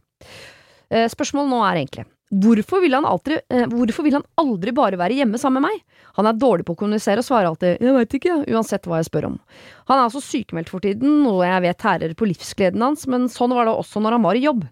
[0.89, 4.97] Eh, spørsmålet nå er egentlig hvorfor vil, han alltid, eh, hvorfor vil han aldri bare
[4.97, 5.83] være hjemme sammen med meg?
[6.17, 9.05] Han er dårlig på å kommunisere og svarer alltid 'jeg veit ikke', uansett hva jeg
[9.05, 9.39] spør om.
[9.87, 13.53] Han er altså sykemeldt for tiden, noe jeg vet tærer på livsgleden hans, men sånn
[13.53, 14.67] var det også når han var i jobb.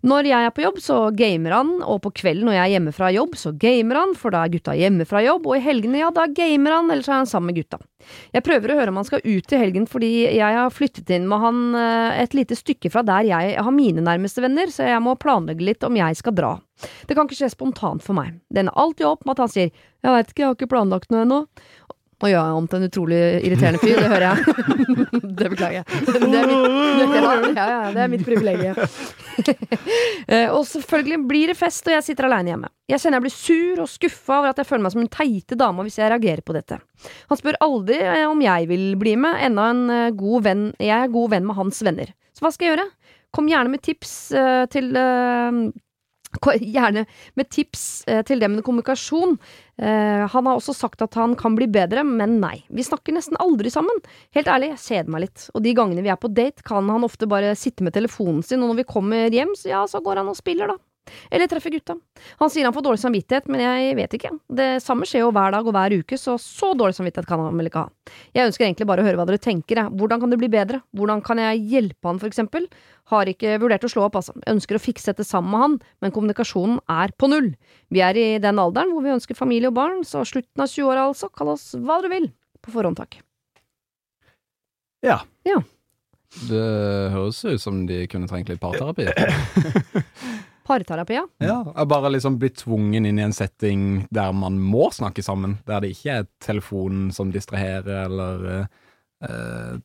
[0.00, 2.94] Når jeg er på jobb, så gamer han, og på kvelden når jeg er hjemme
[2.96, 6.00] fra jobb, så gamer han, for da er gutta hjemme fra jobb, og i helgene,
[6.00, 7.80] ja, da gamer han, ellers er han sammen med gutta.
[8.32, 11.26] Jeg prøver å høre om han skal ut til helgen fordi jeg har flyttet inn
[11.28, 15.04] med han eh, et lite stykke fra der jeg har mine nærmeste venner, så jeg
[15.04, 16.54] må planlegge litt om jeg skal dra.
[17.04, 18.38] Det kan ikke skje spontant for meg.
[18.48, 21.10] Det ender alltid opp med at han sier 'jeg veit ikke, jeg har ikke planlagt
[21.12, 21.44] noe ennå'.
[22.20, 24.40] Nå gjør jeg om til en utrolig irriterende fyr, det hører jeg.
[25.40, 25.84] det beklager jeg.
[26.20, 28.80] Det er mitt, ja, ja, det er mitt privilegium.
[30.30, 32.68] Eh, og selvfølgelig blir det fest, og jeg sitter aleine hjemme.
[32.92, 35.56] Jeg kjenner jeg blir sur og skuffa over at jeg føler meg som en teite
[35.58, 36.76] dame hvis jeg reagerer på dette.
[37.30, 40.92] Han spør aldri eh, om jeg vil bli med, enda en eh, god venn Jeg
[40.98, 42.12] er god venn med hans venner.
[42.36, 42.86] Så hva skal jeg gjøre?
[43.34, 44.12] Kom gjerne med tips
[44.74, 44.92] til
[46.60, 49.36] Gjerne med tips eh, til det med kommunikasjon.
[49.82, 52.60] Eh, han har også sagt at han kan bli bedre, men nei.
[52.70, 53.98] Vi snakker nesten aldri sammen.
[54.36, 55.48] Helt ærlig, jeg kjeder meg litt.
[55.54, 58.62] Og de gangene vi er på date, kan han ofte bare sitte med telefonen sin,
[58.62, 60.78] og når vi kommer hjem, så ja, så går han og spiller, da.
[61.30, 61.96] Eller treffe gutta.
[62.40, 64.32] Han sier han får dårlig samvittighet, men jeg vet ikke.
[64.60, 67.56] Det samme skjer jo hver dag og hver uke, så så dårlig samvittighet kan han
[67.60, 68.14] vel ikke ha.
[68.36, 69.94] Jeg ønsker egentlig bare å høre hva dere tenker, jeg.
[70.00, 70.82] Hvordan kan det bli bedre?
[70.96, 72.68] Hvordan kan jeg hjelpe han, for eksempel?
[73.10, 74.36] Har ikke vurdert å slå opp, altså.
[74.50, 77.52] Ønsker å fikse dette sammen med han, men kommunikasjonen er på null.
[77.90, 81.08] Vi er i den alderen hvor vi ønsker familie og barn, så slutten av 20-åra
[81.10, 82.30] altså, kall oss hva dere vil.
[82.60, 83.22] På forhånd, takk.
[85.02, 85.22] Ja.
[86.30, 89.08] Det høres ut som de kunne trengt litt parterapi.
[90.70, 91.24] Parterapi, ja.
[91.42, 95.58] Ja, jeg bare liksom bli tvungen inn i en setting der man må snakke sammen.
[95.66, 98.46] Der det ikke er telefonen som distraherer, eller
[99.26, 99.78] eh,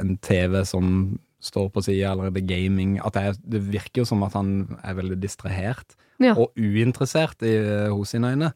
[0.00, 2.98] en TV som står på sida, eller det er gaming.
[3.04, 6.34] At det, er, det virker jo som at han er veldig distrahert Ja.
[6.36, 7.54] og uinteressert i,
[7.92, 8.50] hos sine øyne.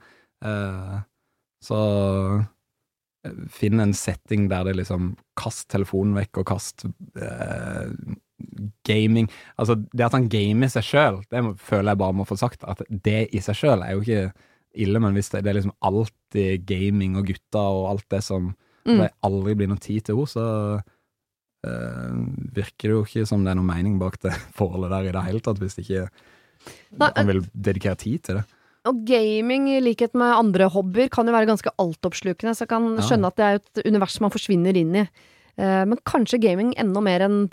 [0.45, 0.99] Eh,
[1.65, 1.79] så
[3.25, 6.85] eh, finn en setting der det liksom Kast telefonen vekk, og kast
[7.17, 7.89] eh,
[8.89, 12.37] gaming Altså, det at han gamer seg sjøl, det må, føler jeg bare må få
[12.41, 12.65] sagt.
[12.67, 14.33] At det i seg sjøl er jo ikke
[14.85, 18.55] ille, men hvis det, det er liksom alltid gaming og gutter og alt det som
[18.85, 18.99] Mm.
[19.01, 20.43] det aldri blir noe tid til henne, så
[21.65, 22.17] eh,
[22.53, 25.23] virker det jo ikke som det er noe mening bak det forholdet der i det
[25.25, 26.03] hele tatt, hvis ikke
[27.01, 28.45] han vil dedikere tid til det.
[28.85, 32.91] Og gaming, i likhet med andre hobbyer, kan jo være ganske altoppslukende, så jeg kan
[33.01, 35.05] skjønne at det er et univers man forsvinner inn i.
[35.57, 37.49] Eh, Men kanskje gaming enda mer enn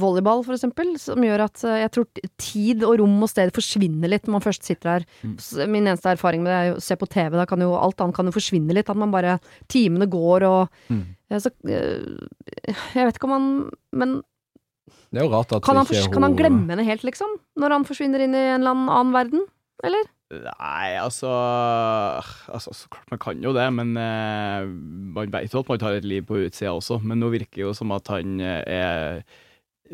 [0.00, 2.08] volleyball, for eksempel, som gjør at eh, jeg tror
[2.42, 5.06] tid og rom og sted forsvinner litt når man først sitter der.
[5.22, 5.36] Mm.
[5.70, 8.16] Min eneste erfaring med det er å se på TV, da kan jo alt annet
[8.18, 9.38] kan jo forsvinne litt, at man bare
[9.68, 11.04] Timene går og Mm.
[11.30, 14.22] eh, så, Jeg vet ikke om han Men
[15.62, 17.38] kan han, kan han glemme henne helt, liksom?
[17.56, 19.46] Når han forsvinner inn i en eller annen verden?
[19.84, 20.04] Eller?
[20.42, 21.30] Nei, altså,
[22.50, 24.66] altså Så klart man kan jo det, men eh,
[25.16, 27.00] man vet jo at man tar et liv på utsida også.
[27.04, 29.24] Men nå virker det jo som at han eh, er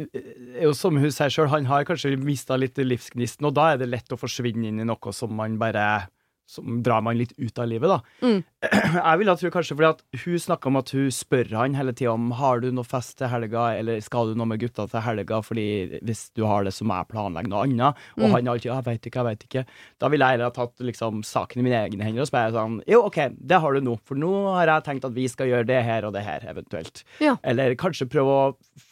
[0.01, 3.81] er jo som hun sier sjøl, han har kanskje mista litt livsgnisten, og da er
[3.81, 6.07] det lett å forsvinne inn i noe som man bare
[6.51, 8.01] som drar man litt ut av livet, da.
[8.27, 8.41] Mm.
[9.01, 11.95] Jeg vil da tro kanskje fordi at hun snakker om at hun spør han hele
[11.97, 15.05] tida om har du noe fest til helga, eller skal du noe med gutta til
[15.07, 18.03] helga, fordi hvis du har det, så må jeg planlegge noe annet.
[18.19, 18.35] Og Mm.
[18.35, 19.65] han alltid ja, jeg veit ikke, jeg veit ikke.
[20.03, 22.77] Da ville jeg heller ha tatt liksom saken i mine egne hender og spurt sånn
[22.91, 25.67] jo, OK, det har du nå, for nå har jeg tenkt at vi skal gjøre
[25.71, 27.05] det her og det her, eventuelt.
[27.23, 27.37] Ja.
[27.47, 28.45] Eller kanskje prøve å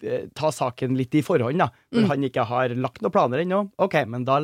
[0.07, 1.69] eh, ta saken litt i forhånd, da.
[1.93, 2.09] Når Mm.
[2.15, 3.61] han ikke har lagt noen planer ennå.
[3.79, 4.39] OK, men da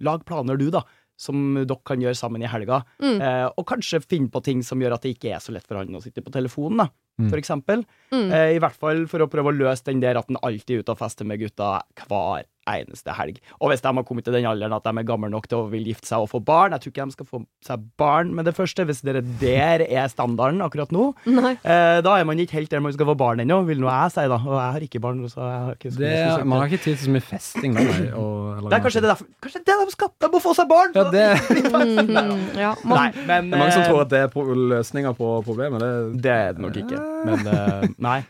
[0.00, 0.82] lag planer du, da.
[1.22, 2.82] Som dere kan gjøre sammen i helga.
[3.02, 3.20] Mm.
[3.22, 5.78] Eh, og kanskje finne på ting som gjør at det ikke er så lett for
[5.78, 6.88] han å sitte på telefonen, da.
[7.20, 7.28] Mm.
[7.28, 7.84] For eksempel.
[8.10, 8.28] Mm.
[8.32, 10.82] Eh, I hvert fall for å prøve å løse den der at han alltid er
[10.82, 11.76] ute og fester med gutta
[12.08, 13.40] hver eneste helg.
[13.60, 15.68] Og hvis de har kommet til den alderen at de er gamle nok til å
[15.72, 18.46] vil gifte seg og få barn Jeg tror ikke de skal få seg barn med
[18.48, 21.10] det første, hvis dere der er standarden akkurat nå.
[21.26, 21.54] Nei.
[21.62, 24.14] Eh, da er man ikke helt der man skal få barn ennå, vil nå jeg
[24.14, 24.38] si, da.
[24.38, 25.22] Og jeg har ikke barn.
[25.32, 27.76] Så jeg har ikke så Det, mye man har ikke tid til så mye festing,
[27.78, 27.86] da.
[27.86, 30.12] Nei, og, det er kanskje det, derfor, kanskje det de skal!
[30.22, 30.94] De må få seg barn!
[30.96, 31.26] Ja, det,
[31.82, 35.12] Mm, ja, man, Nei, men det er mange som eh, tror at det er løsninga
[35.18, 35.82] på problemet.
[35.82, 37.00] Det, Det er det nok ikke.
[37.26, 38.20] Men eh, nei.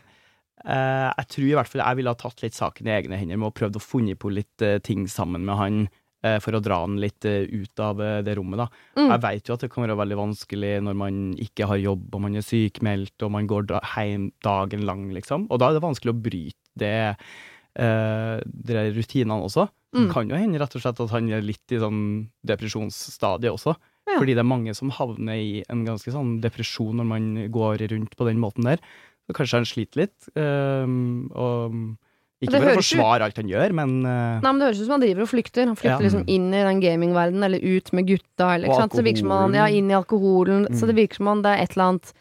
[0.63, 3.39] Eh, jeg tror i hvert fall jeg ville ha tatt litt saken i egne hender
[3.41, 5.79] med å prøvd å funne på litt eh, ting sammen med han.
[6.23, 8.67] eh, For å dra han litt ut av det rommet, da.
[8.95, 9.09] Mm.
[9.11, 12.23] Jeg vet jo at det kan være veldig vanskelig når man ikke har jobb, og
[12.23, 15.49] man er sykmeldt, og man går da, hjem dagen lang, liksom.
[15.51, 16.95] Og da er det vanskelig å bryte det,
[17.77, 19.67] uh, de rutinene også.
[19.93, 19.99] Mm.
[19.99, 21.99] Det kan jo hende rett og slett at han er litt i sånn
[22.49, 23.75] depresjonsstadiet også.
[24.07, 24.17] Ja.
[24.17, 28.15] Fordi det er mange som havner i en ganske sånn depresjon når man går rundt
[28.19, 28.81] på den måten der.
[29.29, 30.29] Så kanskje han sliter litt.
[30.35, 31.75] ehm, og
[32.43, 34.95] ikke for å forsvare alt han gjør, men uh, Nei, men Det høres ut som
[34.97, 35.65] han driver og flykter.
[35.69, 36.07] Han flykter Ja.
[36.09, 38.49] liksom inn i den gamingverdenen, eller ut med gutta.
[38.57, 38.91] Eller, Og sant?
[38.91, 40.67] Så det virker som han, ja, inn i alkoholen.
[40.75, 40.87] Så Mm.
[40.91, 42.11] det virker som han, det er et eller annet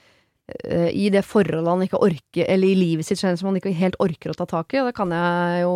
[0.52, 3.96] uh, i det forholdet han ikke orker, eller i livet sitt som han ikke helt
[3.98, 5.74] orker å ta tak i, og det kan jeg jo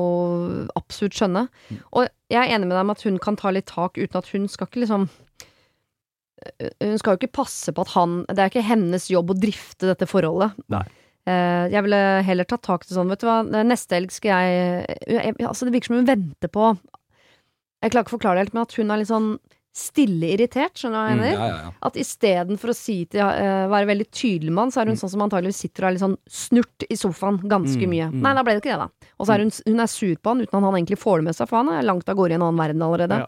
[0.76, 1.48] absolutt skjønne.
[1.70, 1.78] Mm.
[1.92, 4.26] Og jeg er enig med deg om at hun kan ta litt tak uten at
[4.30, 5.08] hun skal ikke liksom
[6.60, 9.38] eh, Hun skal jo ikke passe på at han Det er ikke hennes jobb å
[9.40, 10.54] drifte dette forholdet.
[10.70, 10.84] Nei.
[11.26, 14.98] Eh, jeg ville heller tatt tak til sånn, vet du hva, neste helg skal jeg,
[15.10, 16.68] jeg Altså, det virker som hun venter på
[17.82, 19.30] Jeg klarer ikke å forklare det helt, men at hun er litt sånn
[19.76, 21.34] stille irritert, skjønner du hva jeg Mm, mener?
[21.36, 21.72] ja, ja, ja.
[21.84, 25.00] At istedenfor å si til uh, være veldig tydelig med han, så er hun Mm.
[25.02, 28.06] sånn som antageligvis sitter og er litt sånn snurt i sofaen ganske Mm, mye.
[28.14, 28.22] mm.
[28.24, 28.88] Nei, da ble det ikke det, da.
[29.20, 31.24] Og så er hun, hun er sur på han uten at han egentlig får det
[31.28, 33.18] med seg, for han er langt av gårde i en annen verden allerede.
[33.20, 33.26] Ja.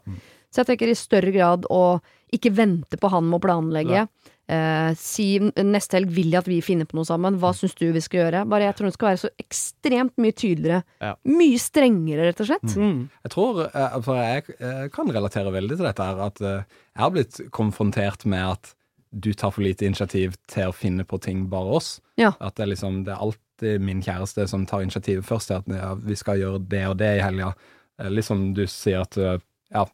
[0.59, 2.01] Så jeg tenker i større grad å
[2.35, 4.01] ikke vente på han med å planlegge.
[4.49, 7.37] Eh, si neste helg vil jeg at vi finner på noe sammen.
[7.39, 8.41] Hva syns du vi skal gjøre?
[8.49, 10.81] Bare jeg tror hun skal være så ekstremt mye tydeligere.
[11.05, 11.13] Ja.
[11.31, 12.75] Mye strengere, rett og slett.
[12.75, 12.99] mm.
[13.29, 16.65] Jeg tror, eh, for jeg, jeg kan relatere veldig til dette her, at eh,
[16.97, 18.73] jeg har blitt konfrontert med at
[19.13, 21.93] du tar for lite initiativ til å finne på ting bare oss.
[22.21, 22.33] Ja.
[22.41, 25.71] At det er liksom, det er alltid min kjæreste som tar initiativ først til at
[25.79, 27.55] ja, vi skal gjøre det og det i helga.
[28.01, 29.39] Eh, Liksom du sier at eh,
[29.77, 29.87] ja,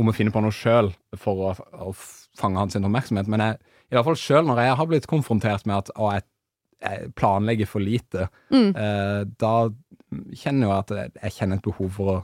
[0.00, 1.54] om å finne på noe sjøl for å,
[1.86, 1.92] å
[2.40, 3.58] fange hans oppmerksomhet, men jeg,
[3.90, 6.24] i hvert fall sjøl når jeg har blitt konfrontert med at å, jeg,
[6.80, 8.70] jeg planlegger for lite, Mm.
[8.74, 9.54] eh, da
[10.34, 12.18] kjenner jeg at jeg, jeg kjenner et behov for å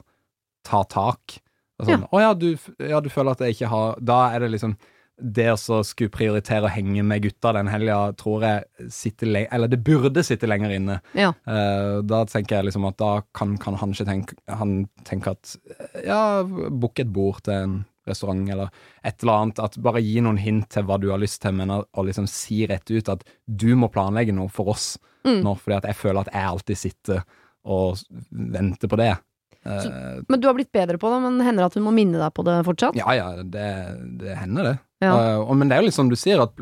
[0.67, 1.37] ta tak.
[1.79, 2.49] Og sånn, Å ja du,
[2.81, 4.73] ja, du føler at jeg ikke har Da er det liksom
[5.17, 9.71] det å skulle prioritere å henge med gutta den helga, tror jeg sitter le Eller
[9.73, 10.99] det burde sitte lenger inne.
[11.17, 11.31] Ja.
[11.49, 14.75] Uh, da tenker jeg liksom at da kan, kan han ikke tenke Han
[15.09, 18.69] tenke at eh, ja, book et bord til en restaurant eller
[19.03, 19.65] et eller annet.
[19.65, 22.67] At bare gi noen hint til hva du har lyst til, men å liksom si
[22.69, 24.95] rett ut at du må planlegge noe for oss
[25.27, 25.41] Mm.
[25.43, 27.23] nå, fordi at jeg føler at jeg alltid sitter
[27.67, 27.99] og
[28.31, 29.15] venter på det.
[29.67, 32.21] Eh, Men du har blitt bedre på det, men hender det at hun må minne
[32.21, 32.99] deg på det fortsatt?
[32.99, 33.67] ja ja, det,
[34.23, 34.77] det hender det.
[35.05, 35.17] Ja.
[35.43, 36.57] Uh, men det er jo litt som du sier, at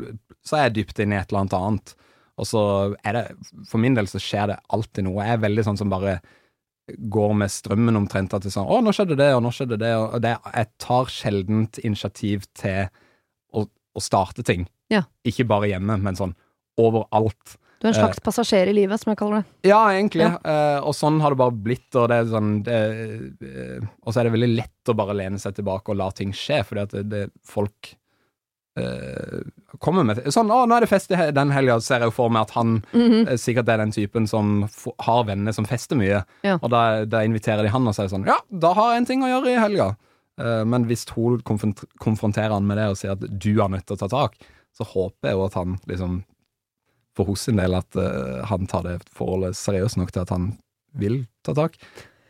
[0.45, 1.93] så er jeg dypt inne i et eller annet annet.
[2.35, 2.61] Og så
[3.07, 3.21] er det
[3.69, 5.23] For min del så skjer det alltid noe.
[5.23, 6.17] Jeg er veldig sånn som bare
[7.15, 8.35] går med strømmen omtrent.
[8.35, 9.93] At det er sånn Å, nå skjedde det, og nå skjedde det.
[9.97, 12.89] Og det, jeg tar sjeldent initiativ til
[13.55, 14.67] å, å starte ting.
[14.93, 15.05] Ja.
[15.25, 16.35] Ikke bare hjemme, men sånn
[16.81, 17.55] overalt.
[17.81, 19.69] Du er en slags passasjer i livet, som jeg kaller det.
[19.69, 20.23] Ja, egentlig.
[20.25, 20.37] Ja.
[20.79, 21.89] Uh, og sånn har det bare blitt.
[21.95, 22.79] Og det er sånn det,
[23.43, 26.31] uh, Og så er det veldig lett å bare lene seg tilbake og la ting
[26.33, 27.91] skje, fordi at det, det folk
[28.79, 29.41] uh,
[29.79, 32.15] kommer med Sånn 'Å, nå er det fest i den helga', så ser jeg jo
[32.15, 33.27] for meg at han Mhm.
[33.27, 34.67] eh, sikkert er den typen som
[34.99, 36.23] har venner som fester mye.
[36.43, 36.57] Ja.
[36.61, 39.21] Og da, da inviterer de han og sier sånn 'Ja, da har jeg en ting
[39.23, 39.95] å gjøre i helga'.
[40.39, 41.39] Eh, men hvis hun
[41.99, 44.35] konfronterer han med det og sier at du er nødt til å ta tak,
[44.77, 46.23] så håper jeg jo at han liksom
[47.15, 50.51] for hos sin del at uh, han tar det forholdet seriøst nok til at han
[50.99, 51.77] vil ta tak.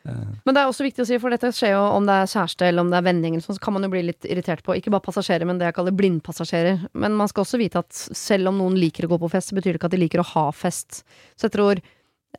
[0.05, 2.29] Eh, Men det er også viktig å si, for dette skjer jo om det er
[2.29, 4.93] kjæreste eller om det er vennegjeng, så kan man jo bli litt irritert på ikke
[4.93, 6.87] bare passasjerer, men det jeg kaller blindpassasjerer.
[6.93, 9.57] Men man skal også vite at selv om noen liker å gå på fest, så
[9.57, 11.01] betyr det ikke at de liker å ha fest.
[11.37, 11.81] Så jeg tror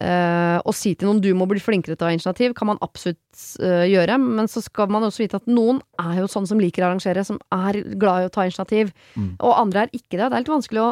[0.01, 2.79] eh, å si til noen du må bli flinkere til å ha initiativ, kan man
[2.85, 6.61] absolutt eh, gjøre, men så skal man også vite at noen er jo sånn som
[6.63, 9.37] liker å arrangere, som er glad i å ta initiativ, Mm.
[9.41, 10.27] og andre er ikke det.
[10.29, 10.89] Det er litt vanskelig å,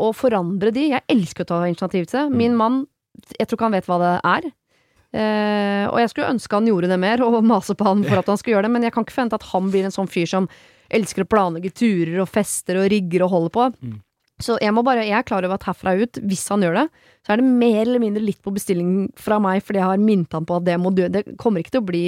[0.00, 0.88] å forandre de.
[0.94, 2.36] Jeg elsker å ta initiativ til det.
[2.36, 2.84] Min mann,
[3.38, 4.48] jeg tror ikke han vet hva det er.
[5.14, 8.30] Eh, og jeg skulle ønske han gjorde det mer, og mase på han for at
[8.32, 10.26] han skulle gjøre det, men jeg kan ikke forvente at han blir en sånn fyr
[10.30, 10.48] som
[10.94, 13.68] elsker å planlegge turer og fester og rigger og holder på.
[13.84, 14.00] Mm.
[14.42, 16.88] Så jeg må bare, jeg er klar over at herfra ut, hvis han gjør det,
[17.22, 20.34] så er det mer eller mindre litt på bestilling fra meg, fordi jeg har minnet
[20.34, 21.06] han på at det må dø.
[21.12, 22.04] Det kommer ikke til å bli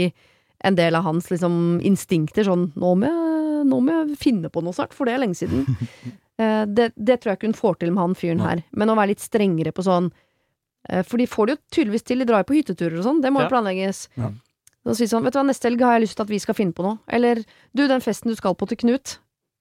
[0.66, 3.26] en del av hans liksom, instinkter, sånn nå må, jeg,
[3.64, 5.64] nå må jeg finne på noe snart, for det er lenge siden.
[6.37, 8.95] Eh, det, det tror jeg ikke hun får til med han fyren her, men å
[8.99, 10.11] være litt strengere på sånn
[10.90, 13.23] eh, For de får det jo tydeligvis til, de drar jo på hytteturer og sånn,
[13.25, 13.53] det må jo Ja.
[13.55, 14.03] planlegges.
[14.21, 14.29] Ja.
[14.85, 16.55] Så sier sånn, vet du hva, neste helg har jeg lyst til at vi skal
[16.59, 16.99] finne på noe.
[17.09, 17.40] Eller
[17.73, 19.14] du, den festen du skal på til Knut,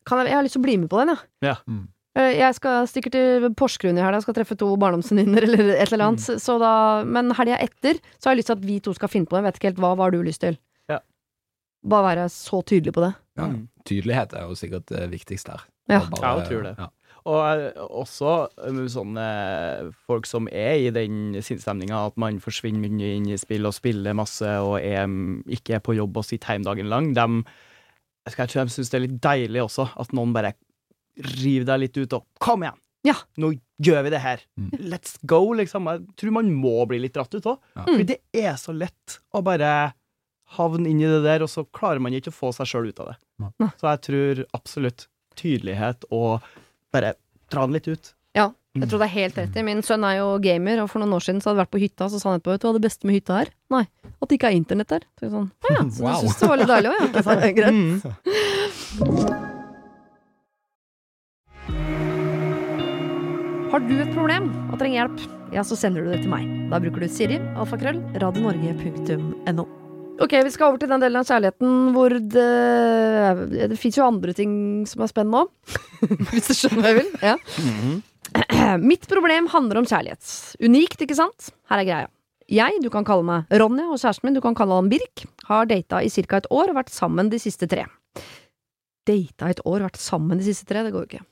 [0.03, 1.23] kan jeg, jeg har lyst til å bli med på den, jeg.
[1.47, 1.53] Ja.
[1.63, 1.79] Mm.
[2.19, 6.09] Eh, Jeg skal stikker til Porsgrunn i helga, skal treffe to barndomsvenninner eller et eller
[6.09, 6.27] annet.
[6.27, 6.41] Mm.
[6.43, 6.73] Så da,
[7.07, 9.45] men helga etter så har jeg lyst til at vi to skal finne på det.
[9.45, 10.59] Jeg vet ikke helt hva, hva har du lyst til?
[10.91, 10.99] Ja.
[11.87, 13.13] Bare være så tydelig på det.
[13.39, 13.47] ja.
[13.53, 13.63] Mm.
[13.85, 15.65] Tydelighet er jo sikkert det viktigste her.
[15.91, 15.99] Ja.
[16.09, 16.75] bare, jeg tror det.
[16.81, 16.87] Ja.
[17.25, 18.31] Og eh, også
[18.67, 19.25] eh, sånne
[20.05, 24.17] folk som er i den sinnsstemninga at man forsvinner mye inn i spill og spiller
[24.17, 27.27] masse og er, mm, ikke er på jobb og sitter hjemme dagen lang, de,
[28.29, 30.55] jeg tror de syns det er litt deilig også, at noen bare
[31.37, 32.81] river deg litt ut og Kom igjen!
[33.05, 33.13] Ja.
[33.37, 33.51] Nå
[33.85, 34.41] gjør vi det her.
[34.57, 34.71] Mm.
[34.89, 35.85] Let's go, liksom.
[35.91, 37.59] Jeg tror man må bli litt dratt ut òg.
[37.77, 37.83] Ja.
[37.85, 39.69] For det er så lett å bare
[40.57, 42.99] havne inn i det der, og så klarer man ikke å få seg sjøl ut
[43.01, 43.17] av det.
[43.59, 43.69] Nei.
[43.81, 46.45] Så jeg tror absolutt tydelighet og
[46.95, 47.13] bare
[47.51, 48.13] dra den litt ut.
[48.35, 49.63] Ja, jeg tror det er helt rett i.
[49.63, 51.81] Min sønn er jo gamer, og for noen år siden så hadde jeg vært på
[51.83, 53.47] hytta, så sa han etterpå vet du hva det beste med hytta er?
[53.73, 53.83] Nei,
[54.19, 55.03] at det ikke er internett der.
[55.19, 56.11] Så sånn, å ja, så Wow.
[56.13, 57.07] du syns det var litt deilig òg, ja.
[57.15, 57.75] Jeg sa, Greit.
[57.75, 57.95] Mm.
[63.75, 65.23] Har du et problem og trenger hjelp,
[65.55, 66.45] ja, så sender du det til meg.
[66.71, 69.65] Da bruker du Siri, alfakrøll, radionorge.no.
[70.15, 74.35] Ok, vi skal over til den delen av kjærligheten hvor det Det fins jo andre
[74.37, 74.53] ting
[74.87, 75.49] som er spennende òg.
[76.31, 77.09] Hvis du skjønner hva jeg vil.
[77.25, 78.77] Ja.
[78.81, 80.23] Mitt problem handler om kjærlighet.
[80.63, 81.51] Unikt, ikke sant?
[81.71, 82.09] Her er greia.
[82.51, 85.65] Jeg, du kan kalle meg Ronja, og kjæresten min, du kan kalle han Birk, har
[85.69, 86.37] data i ca.
[86.37, 87.87] et år og vært sammen de siste tre.
[89.05, 90.85] Data et år, vært sammen de siste tre?
[90.85, 91.25] Det går jo ikke.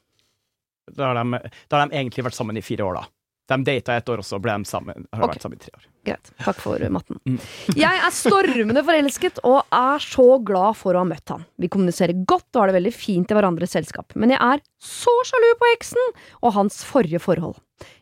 [0.97, 3.05] Da har, de, da har de egentlig vært sammen i fire år, da.
[3.53, 5.35] De data et år, og så ble de sammen, har okay.
[5.35, 5.89] vært sammen i tre år.
[6.03, 6.31] Greit.
[6.43, 7.19] Takk for matten.
[7.23, 7.37] Mm.
[7.83, 11.45] Jeg er stormende forelsket og er så glad for å ha møtt han.
[11.61, 14.15] Vi kommuniserer godt og har det veldig fint i hverandres selskap.
[14.19, 16.11] Men jeg er så sjalu på eksen
[16.41, 17.55] og hans forrige forhold.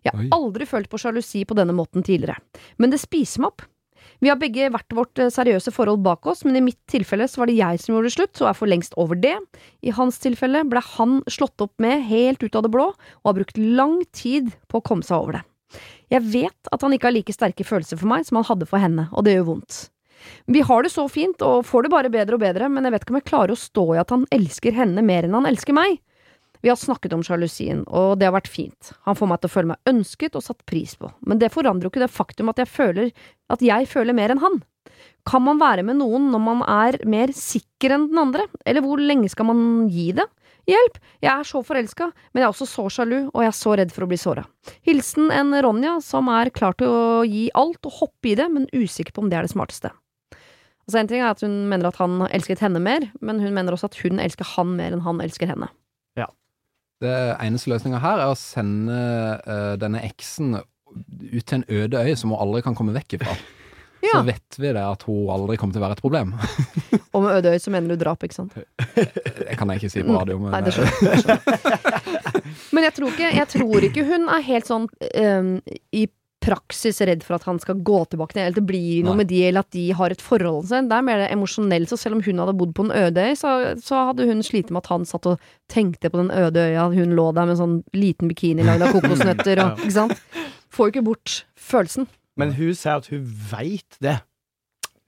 [0.05, 0.31] Jeg har Oi.
[0.33, 2.41] aldri følt på sjalusi på denne måten tidligere.
[2.81, 3.67] Men det spiser meg opp.
[4.21, 7.41] Vi har begge hvert vårt eh, seriøse forhold bak oss, men i mitt tilfelle så
[7.41, 9.33] var det jeg som gjorde det slutt, og er for lengst over det.
[9.81, 13.39] I hans tilfelle ble han slått opp med helt ut av det blå, og har
[13.39, 15.47] brukt lang tid på å komme seg over det.
[16.13, 18.83] Jeg vet at han ikke har like sterke følelser for meg som han hadde for
[18.83, 19.81] henne, og det gjør vondt.
[20.45, 23.05] Vi har det så fint og får det bare bedre og bedre, men jeg vet
[23.05, 25.73] ikke om jeg klarer å stå i at han elsker henne mer enn han elsker
[25.73, 25.97] meg.
[26.61, 28.91] Vi har snakket om sjalusien, og det har vært fint.
[29.07, 31.87] Han får meg til å føle meg ønsket og satt pris på, men det forandrer
[31.87, 33.09] jo ikke det faktum at jeg føler
[33.51, 34.61] at jeg føler mer enn han.
[35.27, 39.01] Kan man være med noen når man er mer sikker enn den andre, eller hvor
[39.01, 40.27] lenge skal man gi det?
[40.69, 43.73] Hjelp, jeg er så forelska, men jeg er også så sjalu, og jeg er så
[43.79, 44.45] redd for å bli såra.
[44.85, 48.69] Hilsen en Ronja som er klar til å gi alt og hoppe i det, men
[48.69, 49.93] usikker på om det er det smarteste.
[50.85, 53.73] Altså En ting er at hun mener at han elsket henne mer, men hun mener
[53.73, 55.69] også at hun elsker han mer enn han elsker henne.
[57.01, 58.99] Det eneste løsninga her er å sende
[59.41, 63.35] uh, denne eksen ut til en øde øy som hun aldri kan komme vekk ifra.
[64.01, 64.15] Ja.
[64.17, 66.31] Så vet vi det at hun aldri kommer til å være et problem.
[67.13, 68.55] Og med øde øy så mener du drap, ikke sant?
[68.57, 72.31] Det kan jeg ikke si på radio, men Nei, det eh, skjønner det skjønner.
[72.75, 75.51] Men jeg tror, ikke, jeg tror ikke hun er helt sånn um,
[75.93, 76.07] i
[76.41, 79.21] praksis redd for at han skal gå tilbake til eller det blir noe Nei.
[79.21, 80.87] med de, eller at de har et forhold til seg.
[80.89, 81.89] Det er mer det emosjonelle.
[81.89, 83.51] Så selv om hun hadde bodd på en øde øy, så,
[83.81, 86.87] så hadde hun slitt med at han satt og tenkte på den øde øya.
[86.95, 90.17] Hun lå der med en sånn liten bikini lagd av kokosnøtter og Ikke sant?
[90.71, 92.09] Får jo ikke bort følelsen.
[92.39, 94.17] Men hun sier at hun veit det.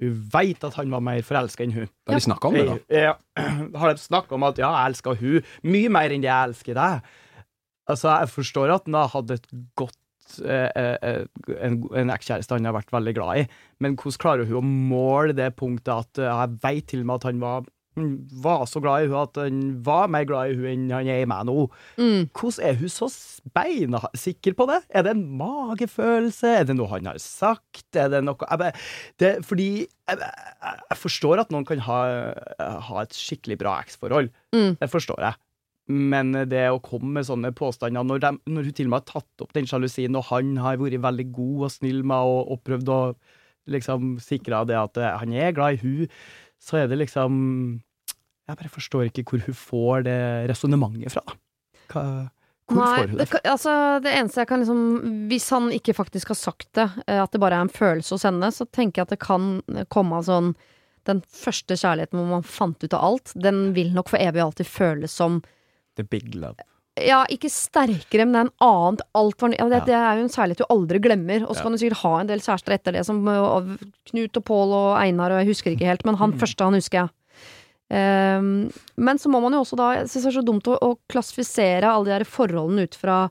[0.03, 1.89] Hun veit at han var mer forelska enn hun.
[2.09, 2.77] Har de snakka om det, da.
[2.91, 3.17] Ja,
[3.81, 6.77] har de snakka om at ja, jeg elsker hun mye mer enn det jeg elsker
[6.77, 7.11] deg.
[7.89, 9.47] Altså, jeg forstår at han har hatt et
[9.79, 9.97] godt
[10.41, 11.21] eh, eh,
[11.59, 13.45] en, en ekskjæreste han har vært veldig glad i,
[13.83, 17.21] men hvordan klarer hun å måle det punktet at uh, jeg veit til og med
[17.21, 17.67] at han var,
[17.99, 18.13] mm,
[18.45, 21.23] var så glad i hun at han var mer glad i hun enn han er
[21.23, 21.67] i meg nå.
[21.99, 22.27] Mm.
[22.31, 23.09] Hvordan er hun så
[23.55, 24.81] beina sikker på det?
[24.89, 26.55] Er det en magefølelse?
[26.61, 27.87] Er det noe han har sagt?
[27.93, 28.83] Er det noe jeg,
[29.21, 32.03] det, Fordi jeg, jeg forstår at noen kan ha,
[32.89, 34.31] ha et skikkelig bra eksforhold.
[34.55, 34.77] Mm.
[34.81, 35.41] Det forstår jeg.
[35.91, 39.21] Men det å komme med sånne påstander når, de, når hun til og med har
[39.21, 42.61] tatt opp den sjalusien, og han har vært veldig god og snill med og, og
[42.63, 42.99] prøvd å
[43.73, 46.13] liksom sikre det at eh, han er glad i hun,
[46.63, 47.33] så er det liksom
[48.47, 51.23] Jeg bare forstår ikke hvor hun får det resonnementet fra.
[51.91, 52.03] Hva,
[52.71, 54.83] Nei, det, altså, det eneste jeg kan liksom
[55.27, 58.23] Hvis han ikke faktisk har sagt det, eh, at det bare er en følelse hos
[58.27, 59.57] henne, så tenker jeg at det kan
[59.91, 60.53] komme av sånn
[61.03, 64.53] Den første kjærligheten hvor man fant ut av alt, den vil nok for evig og
[64.53, 65.41] alltid føles som
[65.95, 66.55] The big love.
[67.01, 69.85] Ja, ikke sterkere, men det er en annen alt var, ja, det, Ja.
[69.85, 71.41] det er jo en særlighet du aldri glemmer.
[71.47, 71.63] Og så Ja.
[71.63, 75.31] kan du sikkert ha en del kjærester etter det, som Knut og Pål og Einar,
[75.31, 76.39] og jeg husker ikke helt, men han Mm.
[76.39, 77.09] første, han husker jeg.
[77.93, 80.77] Um, men så må man jo også da Jeg syns det er så dumt å,
[80.81, 83.29] å klassifisere alle de her forholdene ut fra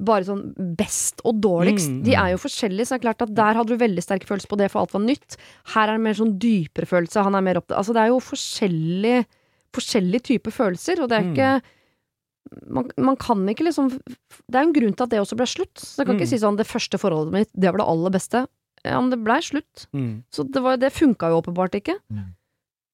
[0.00, 1.90] bare sånn best og dårligst.
[1.90, 2.04] Mm.
[2.06, 4.48] De er jo forskjellige, så det er klart at der hadde du veldig sterk følelse
[4.48, 5.36] på det, for alt var nytt.
[5.74, 7.22] Her er det mer sånn dypere følelse.
[7.22, 9.26] Han er mer opptatt Altså, det er jo forskjellige
[9.76, 11.32] forskjellige typer følelser, og det er Mm.
[11.34, 11.62] ikke
[12.66, 15.46] man, man kan ikke liksom Det er jo en grunn til at det også ble
[15.46, 15.74] slutt.
[15.78, 16.20] Så jeg kan Mm.
[16.20, 18.46] ikke si sånn det første forholdet mitt, det var det aller beste.
[18.84, 19.86] Ja, men det blei slutt.
[19.92, 20.24] Mm.
[20.32, 21.98] Så det, var, det funka jo åpenbart ikke.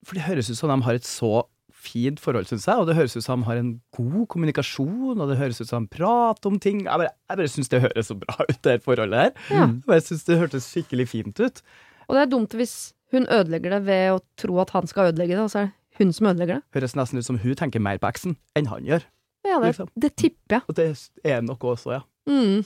[0.05, 2.97] For det høres ut som de har et så fint forhold, syns jeg, og det
[2.97, 6.47] høres ut som de har en god kommunikasjon, og det høres ut som de prater
[6.51, 6.81] om ting.
[6.85, 9.33] Jeg bare, jeg bare syns det høres så bra ut, det forholdet her.
[9.51, 9.67] Ja.
[9.69, 11.62] Jeg bare syns det hørtes skikkelig fint ut.
[12.09, 15.37] Og det er dumt hvis hun ødelegger det ved å tro at han skal ødelegge
[15.39, 16.65] det, og så er det hun som ødelegger det.
[16.77, 19.05] Høres nesten ut som hun tenker mer på eksen enn han gjør.
[19.47, 19.89] Ja, det, Liksom.
[19.97, 20.63] det tipper jeg.
[20.69, 20.87] Og det
[21.25, 22.03] er noe også, ja.
[22.27, 22.65] Mm.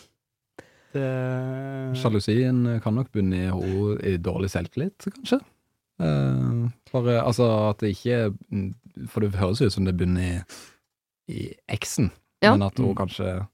[0.92, 1.06] Det...
[2.00, 5.38] Sjalusien kan nok bunne i henne i dårlig selvtillit, kanskje.
[6.00, 8.30] Uh, for altså at det ikke
[9.12, 10.40] For det høres ut som det bunner i,
[11.28, 12.08] i eksen,
[12.42, 12.54] Ja.
[12.54, 12.96] men at hun Mm.
[12.96, 13.46] kanskje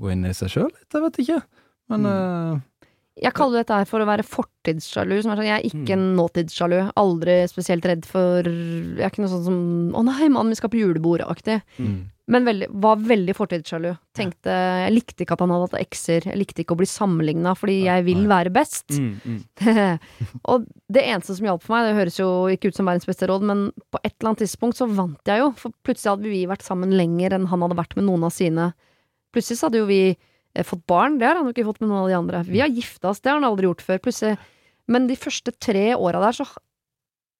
[0.00, 1.42] går inn i seg sjøl litt, jeg vet ikke.
[1.88, 2.60] Men eh,
[3.22, 5.20] Jeg kaller dette her for å være fortidssjalu.
[5.22, 5.98] Som er sånn, jeg er ikke Mm.
[5.98, 6.78] en nåtidssjalu.
[6.98, 10.68] Aldri spesielt redd for Jeg er ikke noe sånn som 'Å nei, mann, vi skal
[10.70, 11.62] på julebord'-aktig.
[11.78, 12.10] mm.
[12.26, 13.98] Men veldig, var veldig fortidssjalu.
[14.16, 16.24] Tenkte Jeg likte ikke at han hadde hatt ekser.
[16.24, 18.88] Jeg likte ikke å bli sammenligna fordi jeg vil være best.
[18.98, 19.40] Mm, mm.
[20.46, 23.28] og det eneste som hjalp for meg, det høres jo ikke ut som verdens beste
[23.28, 25.52] råd, men på et eller annet tidspunkt så vant jeg jo.
[25.52, 28.72] For plutselig hadde vi vært sammen lenger enn han hadde vært med noen av sine.
[29.34, 30.16] Plutselig så hadde jo vi
[30.62, 31.18] fått barn.
[31.18, 32.42] Det har han jo ikke fått med noen av de andre.
[32.46, 33.18] Vi har gifta oss.
[33.20, 33.98] Det har han aldri gjort før.
[34.04, 34.36] Plutselig.
[34.86, 36.46] Men de første tre åra der så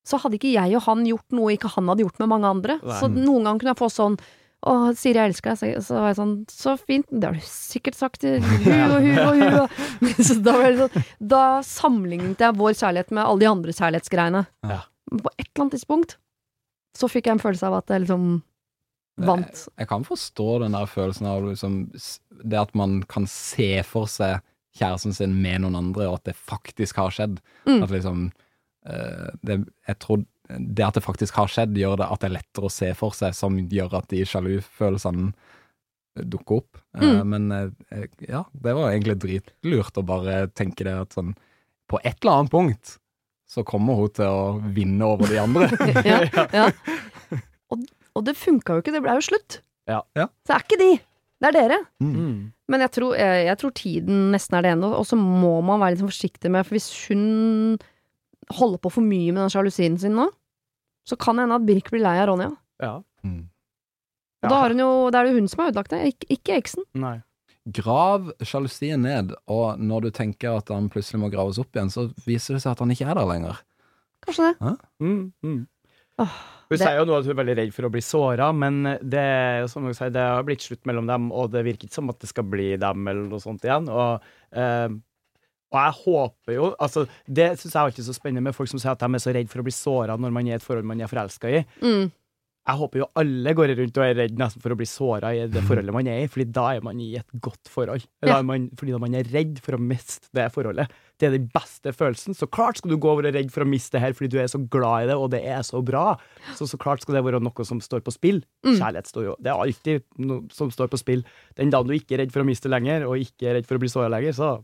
[0.04, 2.74] så hadde ikke jeg og han gjort noe ikke han hadde gjort med mange andre.
[2.82, 2.96] Nei.
[3.00, 4.18] Så noen ganger kunne jeg få sånn
[4.64, 5.74] å, Siri, jeg elsker deg.
[5.84, 7.08] Så, var jeg sånn, så fint.
[7.12, 9.48] Det har du sikkert sagt til hu og hu og hu.
[9.60, 9.78] Og.
[10.28, 14.44] Så da, var sånn, da sammenlignet jeg vår kjærlighet med alle de andre kjærlighetsgreiene.
[14.64, 14.78] Ja.
[15.12, 16.16] På et eller annet tidspunkt
[16.96, 18.28] så fikk jeg en følelse av at det liksom
[19.16, 19.68] vant.
[19.78, 21.76] jeg kan forstå den der følelsen av liksom,
[22.42, 24.40] det at man kan se for seg
[24.74, 27.36] kjæresten sin med noen andre, og at det faktisk har skjedd.
[27.68, 27.82] Mm.
[27.86, 28.24] At liksom
[28.90, 32.34] eh, det, Jeg tror det at det faktisk har skjedd, gjør det at det er
[32.40, 35.30] lettere å se for seg, som gjør at de sjalufølelsene
[36.30, 36.76] dukker opp.
[36.98, 37.28] Eh, Mm.
[37.30, 37.52] men
[37.90, 41.32] eh, ja, det var egentlig dritlurt å bare tenke det at sånn
[41.90, 42.98] På et eller annet punkt
[43.50, 45.68] så kommer hun til å vinne over de andre.
[46.08, 46.20] ja,
[46.52, 46.70] ja.
[47.70, 47.82] Og,
[48.14, 49.58] og det funka jo ikke, det ble jo slutt.
[49.90, 50.00] Ja.
[50.16, 50.28] Ja.
[50.46, 50.92] Så det er ikke de,
[51.42, 51.80] det er dere.
[52.00, 52.52] Mm.
[52.72, 55.82] Men jeg tror, jeg, jeg tror tiden nesten er det ene, og så må man
[55.82, 57.24] være litt sånn forsiktig med For hvis hun
[58.54, 60.28] holder på for mye med den sjalusien sin nå,
[61.04, 62.50] så kan det hende at Birk blir lei av Ronja.
[62.80, 62.94] Ja.
[63.24, 63.42] Mm.
[64.44, 66.58] Og da har hun jo, det er jo hun som har ødelagt det, ikke, ikke
[66.60, 66.84] eksen.
[67.00, 67.18] Nei.
[67.74, 72.10] Grav sjalusien ned, og når du tenker at han plutselig må graves opp igjen, så
[72.26, 73.62] viser det seg at han ikke er der lenger.
[74.24, 74.74] Kanskje det.
[75.00, 75.62] Mm, mm.
[76.22, 76.34] Åh,
[76.70, 78.82] Hun det- sier jo nå at hun er veldig redd for å bli såra, men
[79.02, 82.08] det er som sier, det har blitt slutt mellom dem, og det virker ikke som
[82.10, 83.88] at det skal bli dem eller noe sånt igjen.
[83.90, 84.88] Og, eh,
[85.74, 88.78] og jeg håper jo altså Det syns jeg er alltid så spennende med folk som
[88.78, 90.62] sier at de er så redd for å bli såra når man er i et
[90.62, 91.64] forhold man er forelska i.
[91.82, 92.12] Mm.
[92.64, 95.42] Jeg håper jo alle går rundt og er redd nesten for å bli såra i
[95.52, 98.06] det forholdet man er i, fordi da er man i et godt forhold.
[98.24, 100.94] Da er man, fordi da man er redd for å miste det forholdet.
[101.20, 102.32] Det er den beste følelsen.
[102.38, 104.38] Så klart skal du gå og være redd for å miste det her fordi du
[104.40, 106.06] er så glad i det, og det er så bra.
[106.56, 108.40] Så så klart skal det være noe som står på spill.
[108.64, 108.78] Mm.
[108.78, 111.28] Kjærlighet står jo Det er alltid noe som står på spill.
[111.60, 113.68] Den dagen du ikke er redd for å miste det lenger, og ikke er redd
[113.68, 114.54] for å bli såra lenger, så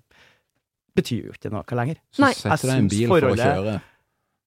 [0.96, 2.00] betyr jo ikke noe lenger.
[2.16, 3.80] Så setter deg i en bil for å kjøre,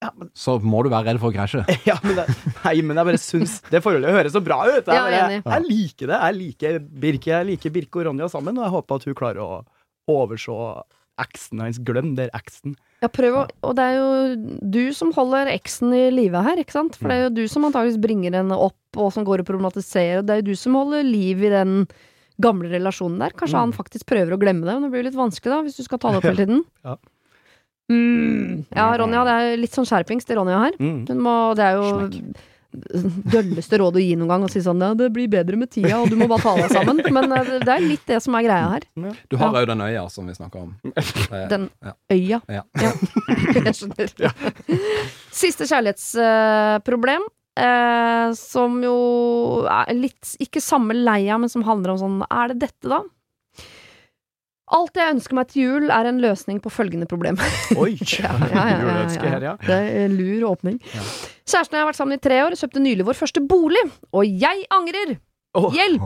[0.04, 1.64] Ja, men så må du være redd for å krasje.
[1.90, 2.26] Ja, men det,
[2.66, 4.82] nei, men jeg bare syns det forholdet høres så bra ut.
[4.84, 5.42] Jeg, bare, enig.
[5.48, 6.18] jeg liker det.
[6.28, 9.42] Jeg liker Birke, jeg liker Birke og Ronja sammen, og jeg håper at hun klarer
[9.46, 9.62] å
[10.12, 10.58] overse
[11.22, 11.78] eksen hans.
[11.86, 12.74] Glem der eksen.
[13.04, 14.08] Ja, prøv å Og det er jo
[14.74, 16.96] du som holder eksen i live her, ikke sant?
[16.98, 20.22] For det er jo du som antakeligvis bringer henne opp, og som går og problematiserer,
[20.22, 21.84] og det er jo du som holder liv i den
[22.42, 23.36] gamle relasjonen der.
[23.38, 23.64] Kanskje Mm.
[23.68, 25.84] han faktisk prøver å glemme det, men det blir jo litt vanskelig da, hvis du
[25.86, 26.64] skal ta det opp hele tiden.
[26.84, 26.96] Ja.
[27.94, 28.64] Mm.
[28.74, 30.80] Ja, Ronja, det er litt sånn skjerpings til Ronja her.
[30.82, 31.04] Mm.
[31.12, 32.34] Hun må, det er jo
[32.74, 36.00] dølleste råd å gi noen gang, å si sånn ja, det blir bedre med tida,
[36.02, 37.02] og du må bare ta deg sammen.
[37.16, 38.88] Men eh, det er litt det som er greia her.
[39.30, 40.74] Du har òg den øya som vi snakker om.
[41.54, 41.94] Den ja.
[42.14, 42.42] øya.
[42.50, 42.64] Ja.
[43.68, 44.14] Jeg skjønner.
[45.34, 47.26] Siste kjærlighetsproblem.
[47.54, 48.94] Eh, som jo
[49.70, 53.04] er litt Ikke samme leia, men som handler om sånn Er det dette, da?
[54.72, 57.40] Alt jeg ønsker meg til jul, er en løsning på følgende problem.
[57.82, 57.98] Oi!
[58.24, 59.54] Ja, ja, ja, her, ja.
[59.60, 60.80] Det er en lur åpning.
[61.44, 63.84] Kjæresten og jeg har vært sammen i tre år, kjøpte nylig vår første bolig,
[64.16, 65.18] og jeg angrer!
[65.58, 65.70] Oh.
[65.76, 66.06] Hjelp!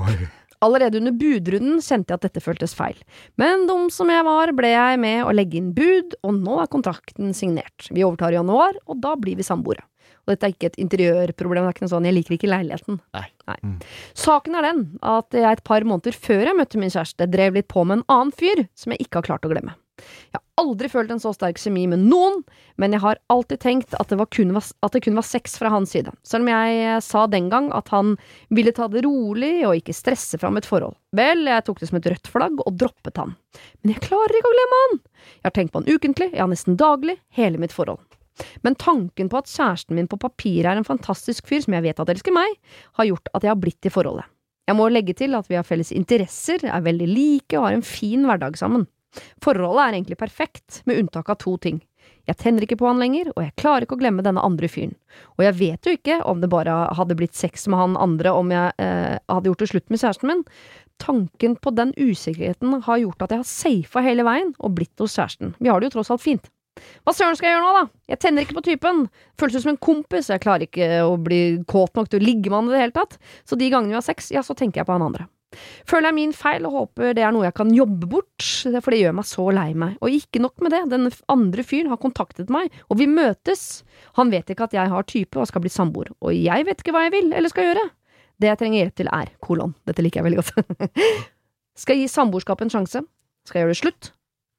[0.66, 2.98] Allerede under budrunden kjente jeg at dette føltes feil.
[3.38, 6.72] Men dum som jeg var, ble jeg med å legge inn bud, og nå er
[6.74, 7.92] kontrakten signert.
[7.94, 9.86] Vi overtar i januar, og da blir vi samboere.
[10.28, 13.00] Og dette er ikke et interiørproblem, det er ikke noe sånn 'jeg liker ikke leiligheten'.
[13.16, 13.28] Nei.
[13.64, 13.80] Mm.
[14.14, 17.70] Saken er den at jeg et par måneder før jeg møtte min kjæreste, drev litt
[17.72, 19.76] på med en annen fyr som jeg ikke har klart å glemme.
[19.98, 22.44] Jeg har aldri følt en så sterk kjemi med noen,
[22.78, 25.58] men jeg har alltid tenkt at det, var kun, var, at det kun var sex
[25.58, 26.14] fra hans side.
[26.28, 28.16] Selv om jeg eh, sa den gang at han
[28.54, 30.98] ville ta det rolig og ikke stresse fram et forhold.
[31.18, 33.34] Vel, jeg tok det som et rødt flagg og droppet han.
[33.82, 35.00] Men jeg klarer ikke å glemme han!
[35.40, 38.04] Jeg har tenkt på han ukentlig, ja nesten daglig, hele mitt forhold.
[38.66, 42.02] Men tanken på at kjæresten min på papiret er en fantastisk fyr som jeg vet
[42.04, 42.58] at elsker meg,
[43.00, 44.28] har gjort at jeg har blitt i forholdet.
[44.68, 47.86] Jeg må legge til at vi har felles interesser, er veldig like og har en
[47.88, 48.88] fin hverdag sammen.
[49.44, 51.80] Forholdet er egentlig perfekt, med unntak av to ting.
[52.28, 54.98] Jeg tenner ikke på han lenger, og jeg klarer ikke å glemme denne andre fyren.
[55.38, 58.52] Og jeg vet jo ikke om det bare hadde blitt sex med han andre om
[58.52, 60.44] jeg eh, hadde gjort det slutt med kjæresten min.
[61.00, 65.16] Tanken på den usikkerheten har gjort at jeg har safa hele veien og blitt hos
[65.16, 65.56] kjæresten.
[65.62, 66.52] Vi har det jo tross alt fint.
[67.06, 68.02] Hva søren skal jeg gjøre nå, da?
[68.14, 69.06] Jeg tenner ikke på typen.
[69.40, 72.52] Føles ut som en kompis, jeg klarer ikke å bli kåt nok til å ligge
[72.52, 73.18] med han i det hele tatt.
[73.48, 75.28] Så de gangene vi har sex, ja, så tenker jeg på han andre.
[75.88, 79.00] Føler jeg min feil og håper det er noe jeg kan jobbe bort, for det
[79.00, 79.96] gjør meg så lei meg.
[80.04, 83.86] Og ikke nok med det, den andre fyren har kontaktet meg, og vi møtes.
[84.20, 86.96] Han vet ikke at jeg har type og skal bli samboer, og jeg vet ikke
[86.96, 87.88] hva jeg vil eller skal gjøre.
[88.38, 89.74] Det jeg trenger hjelp til er kolon.
[89.88, 91.00] Dette liker jeg veldig godt.
[91.82, 93.02] skal jeg gi samboerskapet en sjanse?
[93.48, 94.12] Skal jeg gjøre det slutt?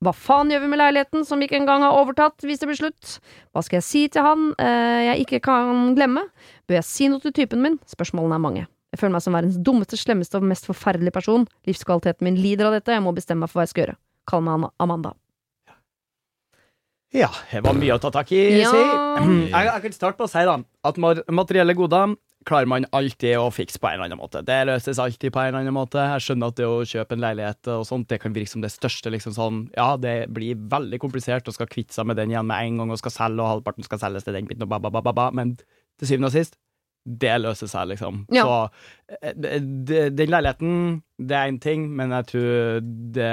[0.04, 3.16] Hva faen gjør vi med leiligheten som ikke engang har overtatt hvis det blir slutt?
[3.50, 6.22] Hva skal jeg si til han eh, jeg ikke kan glemme?
[6.70, 7.80] Bør jeg si noe til typen min?
[7.90, 8.66] Spørsmålene er mange.
[8.94, 11.48] Jeg føler meg som verdens dummeste, slemmeste og mest forferdelige person.
[11.66, 13.96] Livskvaliteten min lider av dette, jeg må bestemme meg for hva jeg skal gjøre.
[14.30, 15.12] Kall meg Am- Amanda.
[17.16, 18.70] Ja, det var mye å ta tak i, Ja.
[18.70, 18.80] si.
[19.48, 20.98] Jeg, jeg kan starte på å si da, at
[21.32, 22.14] materielle goder
[22.48, 24.42] klarer man alltid å fikse på en eller annen måte.
[24.46, 26.04] Det løses alltid på en eller annen måte.
[26.14, 28.72] Jeg skjønner at det å kjøpe en leilighet og sånt, det kan virke som det
[28.74, 32.48] største, liksom sånn, ja, det blir veldig komplisert og skal kvitte seg med den igjen
[32.48, 34.80] med en gang og skal selge, og halvparten skal selges til den biten og ba,
[34.82, 35.28] ba, ba, ba.
[35.36, 36.56] Men til syvende og sist,
[37.08, 38.24] det løser seg, liksom.
[38.34, 38.44] Ja.
[38.44, 40.72] Så eh, den leiligheten,
[41.20, 42.80] det er én ting, men jeg tror
[43.16, 43.32] det,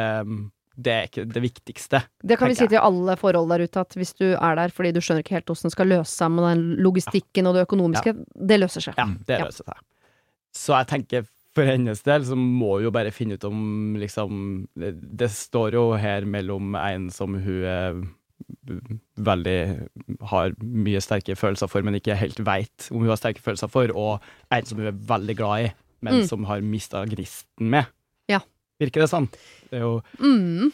[0.77, 2.01] det er ikke det viktigste.
[2.23, 4.91] Det kan vi si til alle forhold der ute, at hvis du er der fordi
[4.91, 8.13] du skjønner ikke helt hvordan det skal løse seg med den logistikken og det økonomiske,
[8.51, 8.99] det løser seg.
[8.99, 9.79] Ja, det løser seg.
[10.55, 14.67] Så jeg tenker for hennes del så må hun jo bare finne ut om liksom
[14.75, 14.89] Det,
[15.23, 18.01] det står jo her mellom en som hun er
[19.15, 19.59] veldig
[20.31, 23.91] har mye sterke følelser for, men ikke helt veit om hun har sterke følelser for,
[23.95, 25.71] og en som hun er veldig glad i,
[26.05, 26.27] men Mm.
[26.27, 27.85] som har mista gnisten med.
[28.29, 28.39] Ja.
[28.81, 29.29] Virker det sånn?
[29.71, 30.71] Det er jo Mm,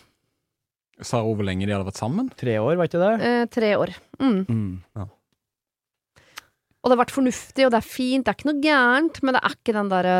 [1.02, 2.30] Sa hun hvor lenge de hadde vært sammen?
[2.38, 3.14] tre år, var ikke det?
[3.26, 3.90] eh, tre år.
[4.22, 4.46] Mm.
[4.50, 5.10] Mm.
[6.82, 9.36] Og det har vært fornuftig, og det er fint, det er ikke noe gærent, men
[9.38, 10.14] det er ikke den derre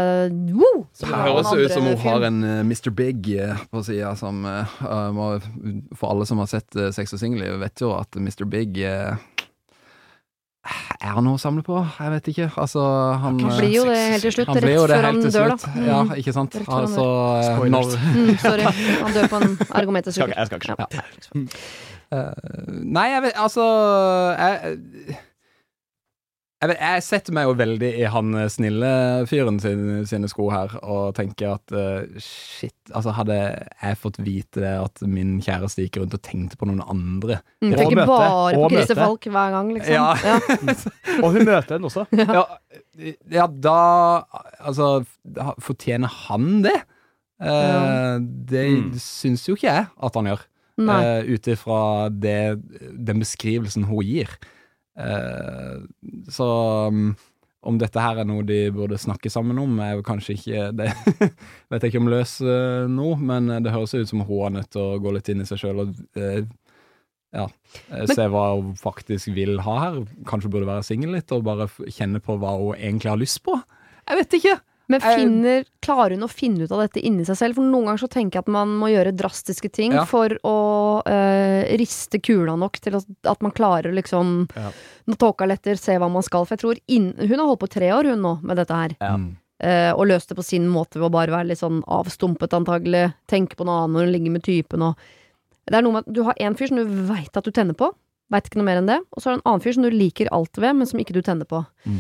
[0.54, 0.84] wow!
[0.94, 2.04] Det høres ut som hun film.
[2.06, 2.92] har en uh, Mr.
[2.94, 5.32] Big uh, på sida som eh, uh, må,
[5.98, 8.46] For alle som har sett uh, Sex og singelliv, vet jo at Mr.
[8.46, 9.18] Big eh,
[11.02, 11.80] Er han noe å samle på?
[11.98, 12.48] Jeg vet ikke.
[12.62, 12.82] Altså,
[13.24, 15.72] han Han eh, blir jo det helt til slutt, rett før han til dør, da.
[15.74, 15.88] Mm.
[15.88, 16.58] Ja, ikke sant?
[16.60, 17.06] Rett før Altså,
[17.48, 17.96] Spoilers.
[18.12, 18.68] Mm, sorry.
[19.02, 20.14] Han dør på en ergometersykkel.
[20.22, 21.02] Skal ikke- jeg skal ikke Ja.
[21.18, 21.50] liksom.
[22.12, 22.34] Eh,
[22.84, 23.66] Nei, jeg vet Altså
[24.38, 24.78] jeg,
[26.62, 28.90] jeg, vet, jeg setter meg jo veldig i han eh, snille
[29.30, 34.62] fyren sin, sine sko her, og tenker at uh, shit Altså, hadde jeg fått vite
[34.62, 38.08] det at min kjæreste gikk rundt og tenkte på noen andre Mm, Og tenker møte.
[38.12, 38.98] bare på Christer.
[39.02, 39.94] Falk hver gang, liksom.
[39.94, 40.14] Ja.
[41.24, 42.06] Og hun møter henne også.
[42.18, 42.46] Ja,
[43.32, 43.76] ja da
[44.60, 44.88] Altså,
[45.24, 46.78] da fortjener han det?
[47.42, 48.16] Eh,
[48.50, 48.92] det Mm.
[49.02, 50.42] syns jo ikke jeg at han gjør.
[50.82, 50.98] Nei.
[51.06, 54.30] uh, ut ifra den beskrivelsen hun gir.
[55.02, 55.76] Eh,
[56.32, 56.48] så
[56.88, 57.12] um,
[57.62, 60.90] om dette her er noe de burde snakke sammen om, er jo kanskje ikke det
[61.72, 64.72] Vet jeg ikke om løs uh, nå, men det høres ut som hun er nødt
[64.74, 66.42] til å gå litt inn i seg sjøl og eh,
[67.32, 67.46] ja,
[67.88, 70.02] men, se hva hun faktisk vil ha her.
[70.28, 73.56] Kanskje burde være singel litt og bare kjenne på hva hun egentlig har lyst på.
[74.10, 74.58] Jeg vet ikke!
[74.92, 77.58] Men finner, klarer hun å finne ut av dette inni seg selv?
[77.58, 80.04] For noen ganger så tenker jeg at man må gjøre drastiske ting Ja.
[80.10, 80.56] for å
[81.08, 84.72] eh, riste kula nok til at, at man klarer å liksom Ja.
[85.08, 86.46] Når tåka letter, se hva man skal.
[86.46, 88.96] For jeg tror inn, Hun har holdt på tre år, hun nå, med dette her.
[89.02, 89.16] Ja.
[89.62, 93.14] Eh, og løst det på sin måte ved å bare være litt sånn avstumpet, antagelig.
[93.30, 94.96] Tenke på noe annet når hun ligger med typen og
[95.70, 97.76] Det er noe med at du har en fyr som du veit at du tenner
[97.78, 97.92] på.
[98.34, 98.98] Veit ikke noe mer enn det.
[99.14, 101.14] Og så har du en annen fyr som du liker alt ved, men som ikke
[101.14, 101.62] du tenner på.
[101.86, 102.00] Mm.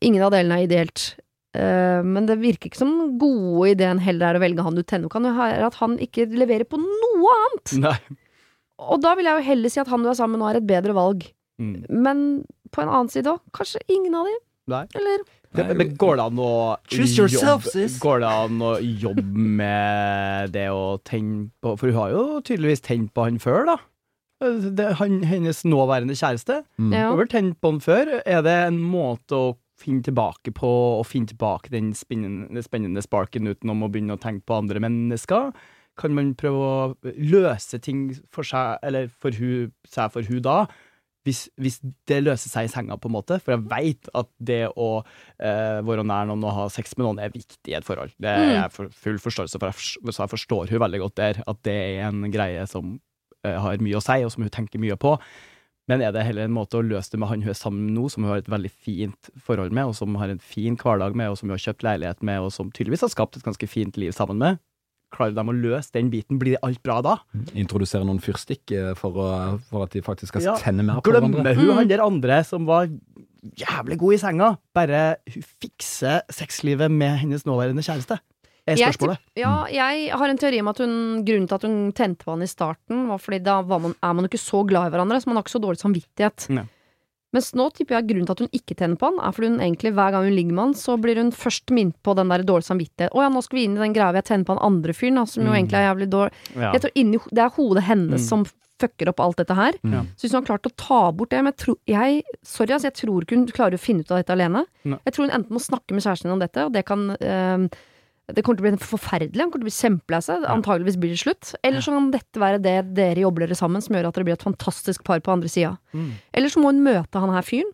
[0.00, 1.04] Ingen av delene er ideelt.
[1.56, 4.82] Eh, men det virker ikke som den gode ideen heller er å velge han du
[4.84, 5.16] tenner på.
[5.16, 7.76] Kan jo være at han ikke leverer på noe annet.
[7.82, 7.96] Nei.
[8.86, 10.60] Og da vil jeg jo heller si at han du er sammen med nå er
[10.60, 11.24] et bedre valg.
[11.62, 11.86] Mm.
[11.88, 12.20] Men
[12.74, 14.36] på en annen side òg, kanskje ingen av de.
[14.68, 14.84] Nei.
[14.98, 15.24] Eller
[15.56, 16.52] men går det an å
[16.92, 22.10] yourself, jobbe- Går det an å jobbe med det å tenne på For hun har
[22.12, 23.76] jo tydeligvis tent på han før, da.
[24.44, 26.58] Det, han, hennes nåværende kjæreste.
[26.76, 26.90] Mm.
[26.92, 27.06] Ja.
[27.06, 28.10] Hun har vel tent på han før.
[28.26, 30.68] Er det en måte å finne tilbake på,
[30.98, 35.52] og finne tilbake den spennende, spennende sparken utenom å begynne å tenke på andre mennesker?
[35.96, 40.58] Kan man prøve å løse ting for seg, eller for hun, seg for hun da?
[41.26, 43.40] Hvis, hvis det løser seg i senga, på en måte.
[43.42, 47.18] For jeg veit at det å eh, være nær noen og ha sex med noen
[47.24, 48.14] er viktig i et forhold.
[48.22, 51.42] Det er jeg for, full forståelse for, jeg så jeg forstår hun veldig godt der.
[51.50, 52.94] At det er en greie som
[53.42, 55.16] eh, har mye å si, og som hun tenker mye på.
[55.88, 57.94] Men er det heller en måte å løse det med han hun er sammen med
[57.94, 61.14] nå, som hun har et veldig fint forhold med, og som har en fin hverdag
[61.14, 63.68] med, og som hun har kjøpt leilighet med, og som tydeligvis har skapt et ganske
[63.70, 64.58] fint liv sammen med?
[65.14, 66.40] Klarer de å løse den biten?
[66.42, 67.12] Blir alt bra da?
[67.54, 69.28] Introdusere noen fyrstikk eh, for, å,
[69.70, 71.44] for at de faktisk skal Ja, tenne mer på hverandre.
[71.44, 71.76] Glemmer hun Mm.
[71.78, 72.88] han der andre som var
[73.56, 74.48] jævlig god i senga?
[74.74, 78.18] Bare hun fikser sexlivet med hennes nåværende kjæreste?
[78.66, 79.18] Er Jeg.
[79.36, 82.42] Ja, jeg har en teori om at hun, grunnen til at hun tente på han
[82.42, 85.26] i starten, var fordi da var man, er man ikke så glad i hverandre, så
[85.30, 86.48] man har ikke så dårlig samvittighet.
[86.50, 86.66] Ne.
[87.34, 89.60] Mens nå tipper jeg grunnen til at hun ikke tenner på han, er fordi hun
[89.60, 92.42] egentlig hver gang hun ligger med han, så blir hun først minnet på den der
[92.46, 93.12] dårlige samvittighet.
[93.12, 94.94] Å ja, nå skal vi inn i den greia hvor jeg tenner på han andre
[94.96, 95.56] fyren, som jo Mm.
[95.58, 96.32] egentlig er jævlig dårlig.
[96.56, 96.72] Ja.
[96.72, 98.28] Jeg tror inni, Det er hodet hennes Mm.
[98.28, 98.44] som
[98.80, 99.72] fucker opp alt dette her.
[99.84, 99.92] Mm.
[99.92, 100.00] Ja.
[100.16, 102.90] Så hvis hun har klart å ta bort det Men jeg tror, jeg, sorry, altså,
[102.90, 104.64] jeg tror ikke hun klarer å finne ut av dette alene.
[104.84, 104.98] Ne.
[105.04, 107.68] Jeg tror hun enten må snakke med kjæresten om dette, og det kan eh,
[108.34, 109.38] det kommer til å bli forferdelig.
[109.38, 110.44] Han kommer til å bli kjempelei seg.
[110.50, 111.54] Antageligvis blir det slutt.
[111.62, 114.34] Eller så kan dette være det dere jobber dere sammen, som gjør at dere blir
[114.34, 115.76] et fantastisk par på andre sida.
[115.94, 116.08] Mm.
[116.34, 117.70] Eller så må hun møte han her fyren.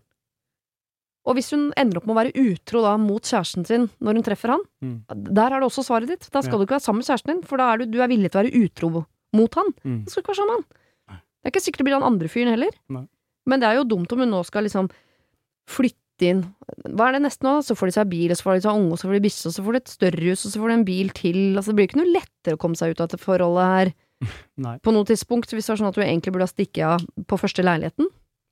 [1.24, 4.24] Og hvis hun ender opp med å være utro da mot kjæresten sin når hun
[4.26, 5.04] treffer han, Mm.
[5.08, 6.28] der er det også svaret ditt.
[6.34, 6.58] Da skal Ja.
[6.58, 8.40] du ikke være sammen med kjæresten din, for da er du, du er villig til
[8.40, 9.66] å være utro mot han.
[9.86, 10.04] Mm.
[10.04, 10.64] Da skal du ikke være sammen med
[11.08, 11.20] han.
[11.42, 12.70] Det er ikke sikkert det blir han andre fyren heller.
[12.90, 13.06] Nei.
[13.46, 14.90] Men det er jo dumt om hun nå skal liksom
[15.70, 15.96] flytte
[16.28, 16.42] inn
[16.86, 17.58] Hva er det neste nå?
[17.64, 19.24] Så får de seg bil, og så får de seg unge, og så får de
[19.26, 21.40] bysse, og så får de et større hus, og så får de en bil til.
[21.56, 23.92] Altså, det blir ikke noe lettere å komme seg ut av dette forholdet her
[24.66, 24.76] Nei.
[24.84, 27.40] på noe tidspunkt, hvis det var sånn at du egentlig burde ha stikket av på
[27.40, 28.10] første leiligheten.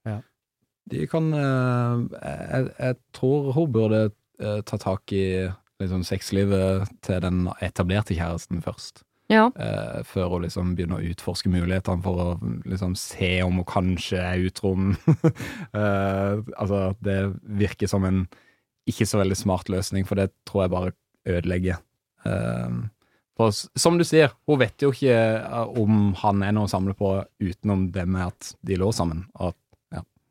[0.08, 0.18] Ja.
[0.90, 5.24] De kan eh, jeg, jeg tror hun burde eh, ta tak i
[5.82, 9.04] liksom, sexlivet til den etablerte kjæresten først.
[9.30, 9.46] Ja.
[9.54, 12.28] eh, før hun liksom begynner å utforske mulighetene for å
[12.68, 14.74] liksom se om hun kanskje er utro.
[15.70, 18.24] Eh, altså, det virker som en
[18.90, 20.92] ikke så veldig smart løsning, for det tror jeg bare
[21.30, 21.78] ødelegger
[22.26, 22.80] eh,
[23.38, 25.14] For som du sier, hun vet jo ikke
[25.78, 29.24] om han er noe å samle på utenom det med at de lå sammen.
[29.38, 29.54] Og,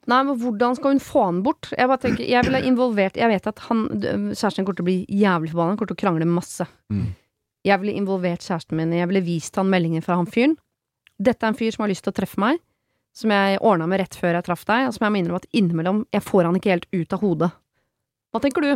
[0.10, 1.70] Nei, men hvordan skal hun få han bort?
[1.76, 5.00] Jeg bare tenker, jeg ville involvert Jeg vet at han, kjæresten kommer til å bli
[5.22, 6.66] jævlig forbanna, kommer til å krangle masse.
[6.93, 7.10] Mm.
[7.68, 10.55] Jeg ville involvert kjæresten min, jeg ville vist han meldingen fra han fyren.
[11.20, 12.60] Dette er en fyr som har lyst til å treffe meg,
[13.14, 15.49] som jeg ordna med rett før jeg traff deg, og som jeg må innrømme at
[15.60, 17.49] innimellom jeg får han ikke helt ut av hodet.
[18.32, 18.72] Hva tenker du?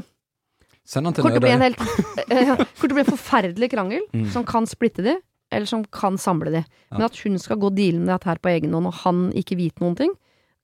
[0.84, 1.62] Send han til Kort det Nødøy.
[1.64, 1.80] helt
[2.28, 4.26] eh, Kommer til å bli en forferdelig krangel, Mm.
[4.34, 5.16] som kan splitte de,
[5.54, 6.64] eller som kan samle de.
[6.92, 9.56] Men at hun skal gå dealen med dette her på egen hånd, og han ikke
[9.56, 10.12] vite noen ting,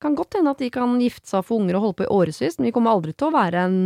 [0.01, 2.11] kan godt hende at de kan gifte seg og få unger og holde på i
[2.11, 3.79] årevis, men de kommer aldri til å være en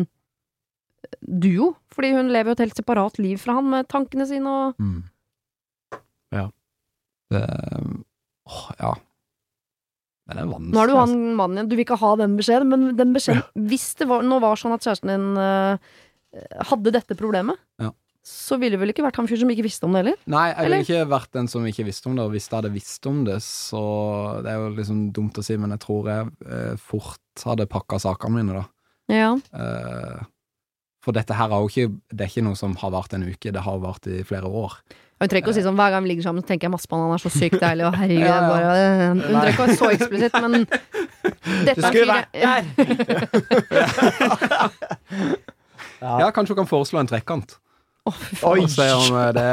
[1.22, 4.80] duo, fordi hun lever jo et helt separat liv fra han med tankene sine og
[4.82, 5.02] Mm.
[6.34, 6.48] Ja.
[7.30, 7.42] Det,
[8.50, 8.94] åh, ja.
[10.28, 10.74] Men det er vanskelig.
[10.74, 11.02] Nå er du altså.
[11.04, 14.24] han mannen igjen, du vil ikke ha den beskjeden, men den beskjeden Hvis det var,
[14.24, 15.76] nå var sånn at kjæresten din uh,
[16.70, 17.92] hadde dette problemet, Ja.
[18.24, 20.18] så ville det vel ikke vært han fyr som ikke visste om det heller?
[20.32, 22.74] Nei, jeg ville ikke vært den som ikke visste om det, og hvis jeg hadde
[22.74, 23.84] visst om det, så
[24.46, 28.00] Det er jo liksom dumt å si, men jeg tror jeg uh, fort hadde pakka
[28.00, 28.66] sakene mine, da.
[29.12, 29.34] Ja.
[29.36, 30.22] Eh,
[31.04, 33.52] for dette her er jo ikke Det er ikke noe som har vart en uke,
[33.52, 34.72] det har vart i flere år.
[35.20, 36.88] Hun trenger ikke å si sånn hver gang vi ligger sammen, så tenker jeg masse
[36.90, 38.40] på han, han er så sykt deilig, og herregud, Ja, ja.
[38.50, 38.68] bare
[39.14, 40.52] Hun trenger ikke å være så eksplisitt, men
[41.68, 42.44] dette Du skulle vært der!
[42.44, 42.54] Ja.
[46.20, 47.54] Ja, kanskje hun kan foreslå en trekant,
[48.04, 48.12] Å,
[48.50, 48.66] Oi!
[48.68, 49.44] om eh, det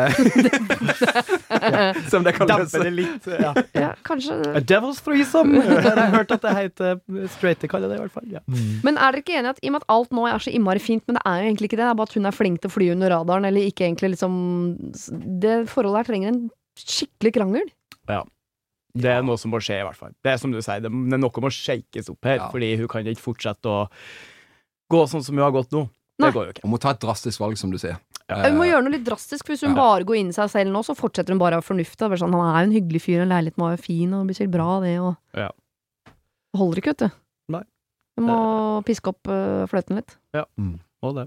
[2.11, 3.29] Se om det kan løse det litt.
[3.31, 3.53] Ja.
[3.79, 5.61] Ja, kanskje A devil's threesome!
[5.71, 6.99] Jeg har hørt at det heter
[7.37, 8.27] straighte kaller det i hvert fall.
[8.33, 8.43] Ja.
[8.83, 10.83] Men er dere ikke enige at i og med at alt nå er så innmari
[10.83, 12.59] fint, men det er jo egentlig ikke det, det er bare at hun er flink
[12.65, 14.35] til å fly under radaren, eller ikke egentlig liksom
[15.47, 16.43] Det forholdet her trenger en
[16.81, 17.71] skikkelig krangel.
[18.11, 18.25] Ja.
[18.99, 20.11] Det er noe som må skje, i hvert fall.
[20.27, 22.51] Det er som du sier, det det er noe må shakes opp her, Ja.
[22.51, 23.85] fordi hun kan ikke fortsette å
[24.91, 25.87] gå sånn som hun har gått nå.
[26.21, 26.29] Nei.
[26.29, 26.65] Det går jo ikke.
[26.67, 28.01] Hun må ta et drastisk valg, som du sier.
[28.31, 29.81] Hun må gjøre noe litt drastisk, for hvis hun Ja.
[29.81, 31.97] bare går inn i seg selv nå, så fortsetter hun bare å ha fornuft.
[31.99, 34.15] Det er bare Sånn, han er jo en hyggelig fyr, og leiligheten var jo fin,
[34.15, 35.51] og det blir sikkert bra, det, og Ja.
[36.53, 37.11] Det holder ikke, vet du.
[37.55, 37.63] Nei.
[38.19, 38.39] Du må
[38.85, 40.17] piske opp uh, fløten litt.
[41.03, 41.27] Og det.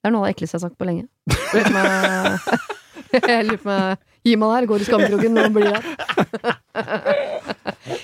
[0.00, 1.08] Det er noe av det ekleste jeg har sagt på lenge.
[1.28, 5.54] Jeg lurer på om Jeg lurer på meg Gi meg der, går i skamkroken og
[5.56, 5.80] blir der.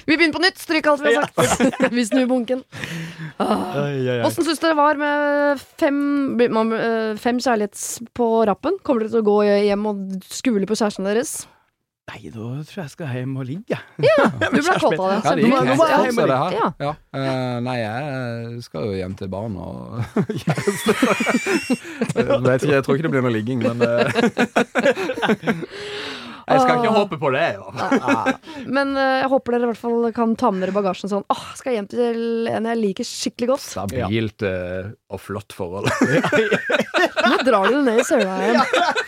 [0.07, 1.93] Vi begynner på nytt, stryk alt vi har sagt.
[1.97, 2.63] Vi snur bunken.
[3.37, 3.83] Ah.
[4.27, 6.01] Åssen syns dere det var med fem,
[6.41, 7.85] øh, fem kjærlighets
[8.17, 8.81] på rappen?
[8.83, 11.43] Kommer dere til å gå hjem og skule på kjæresten deres?
[12.07, 13.77] Nei, da tror jeg jeg skal hjem og ligge.
[13.99, 15.17] Ja, Du ble kåt av det.
[15.27, 16.53] Ja, det gikk må- helt det her.
[16.55, 16.69] Ja.
[16.79, 16.93] Ja.
[17.19, 19.75] Eh, nei, jeg skal jo hjem til barn og
[20.45, 20.95] kjæreste.
[22.15, 24.07] jeg, tror ikke det blir noe ligging, men eh,
[26.47, 27.45] Jeg skal ikke håpe på det.
[27.57, 28.35] i hvert fall.
[28.71, 31.45] Men øh, jeg håper dere i hvert fall kan ta med dere bagasjen sånn Åh,
[31.59, 33.65] skal jeg hjem til en jeg liker skikkelig godt.
[33.67, 35.91] Stabilt eh, og flott forhold.
[37.27, 38.61] Nå drar du det ned i søla igjen.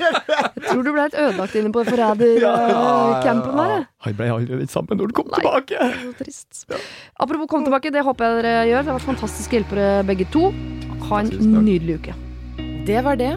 [0.03, 3.75] Jeg tror du ble litt ødelagt inne på forrædercampen der.
[3.77, 3.85] jeg.
[4.07, 5.39] Han ble aldri litt sammen når han kom Nei.
[5.39, 5.91] tilbake.
[6.03, 6.65] Så trist.
[7.23, 8.83] Apropos kom tilbake, det håper jeg dere gjør.
[8.83, 10.51] Det har vært fantastiske hjelpere begge to.
[11.09, 11.31] Ha en
[11.63, 12.19] nydelig uke.
[12.89, 13.37] Det var det.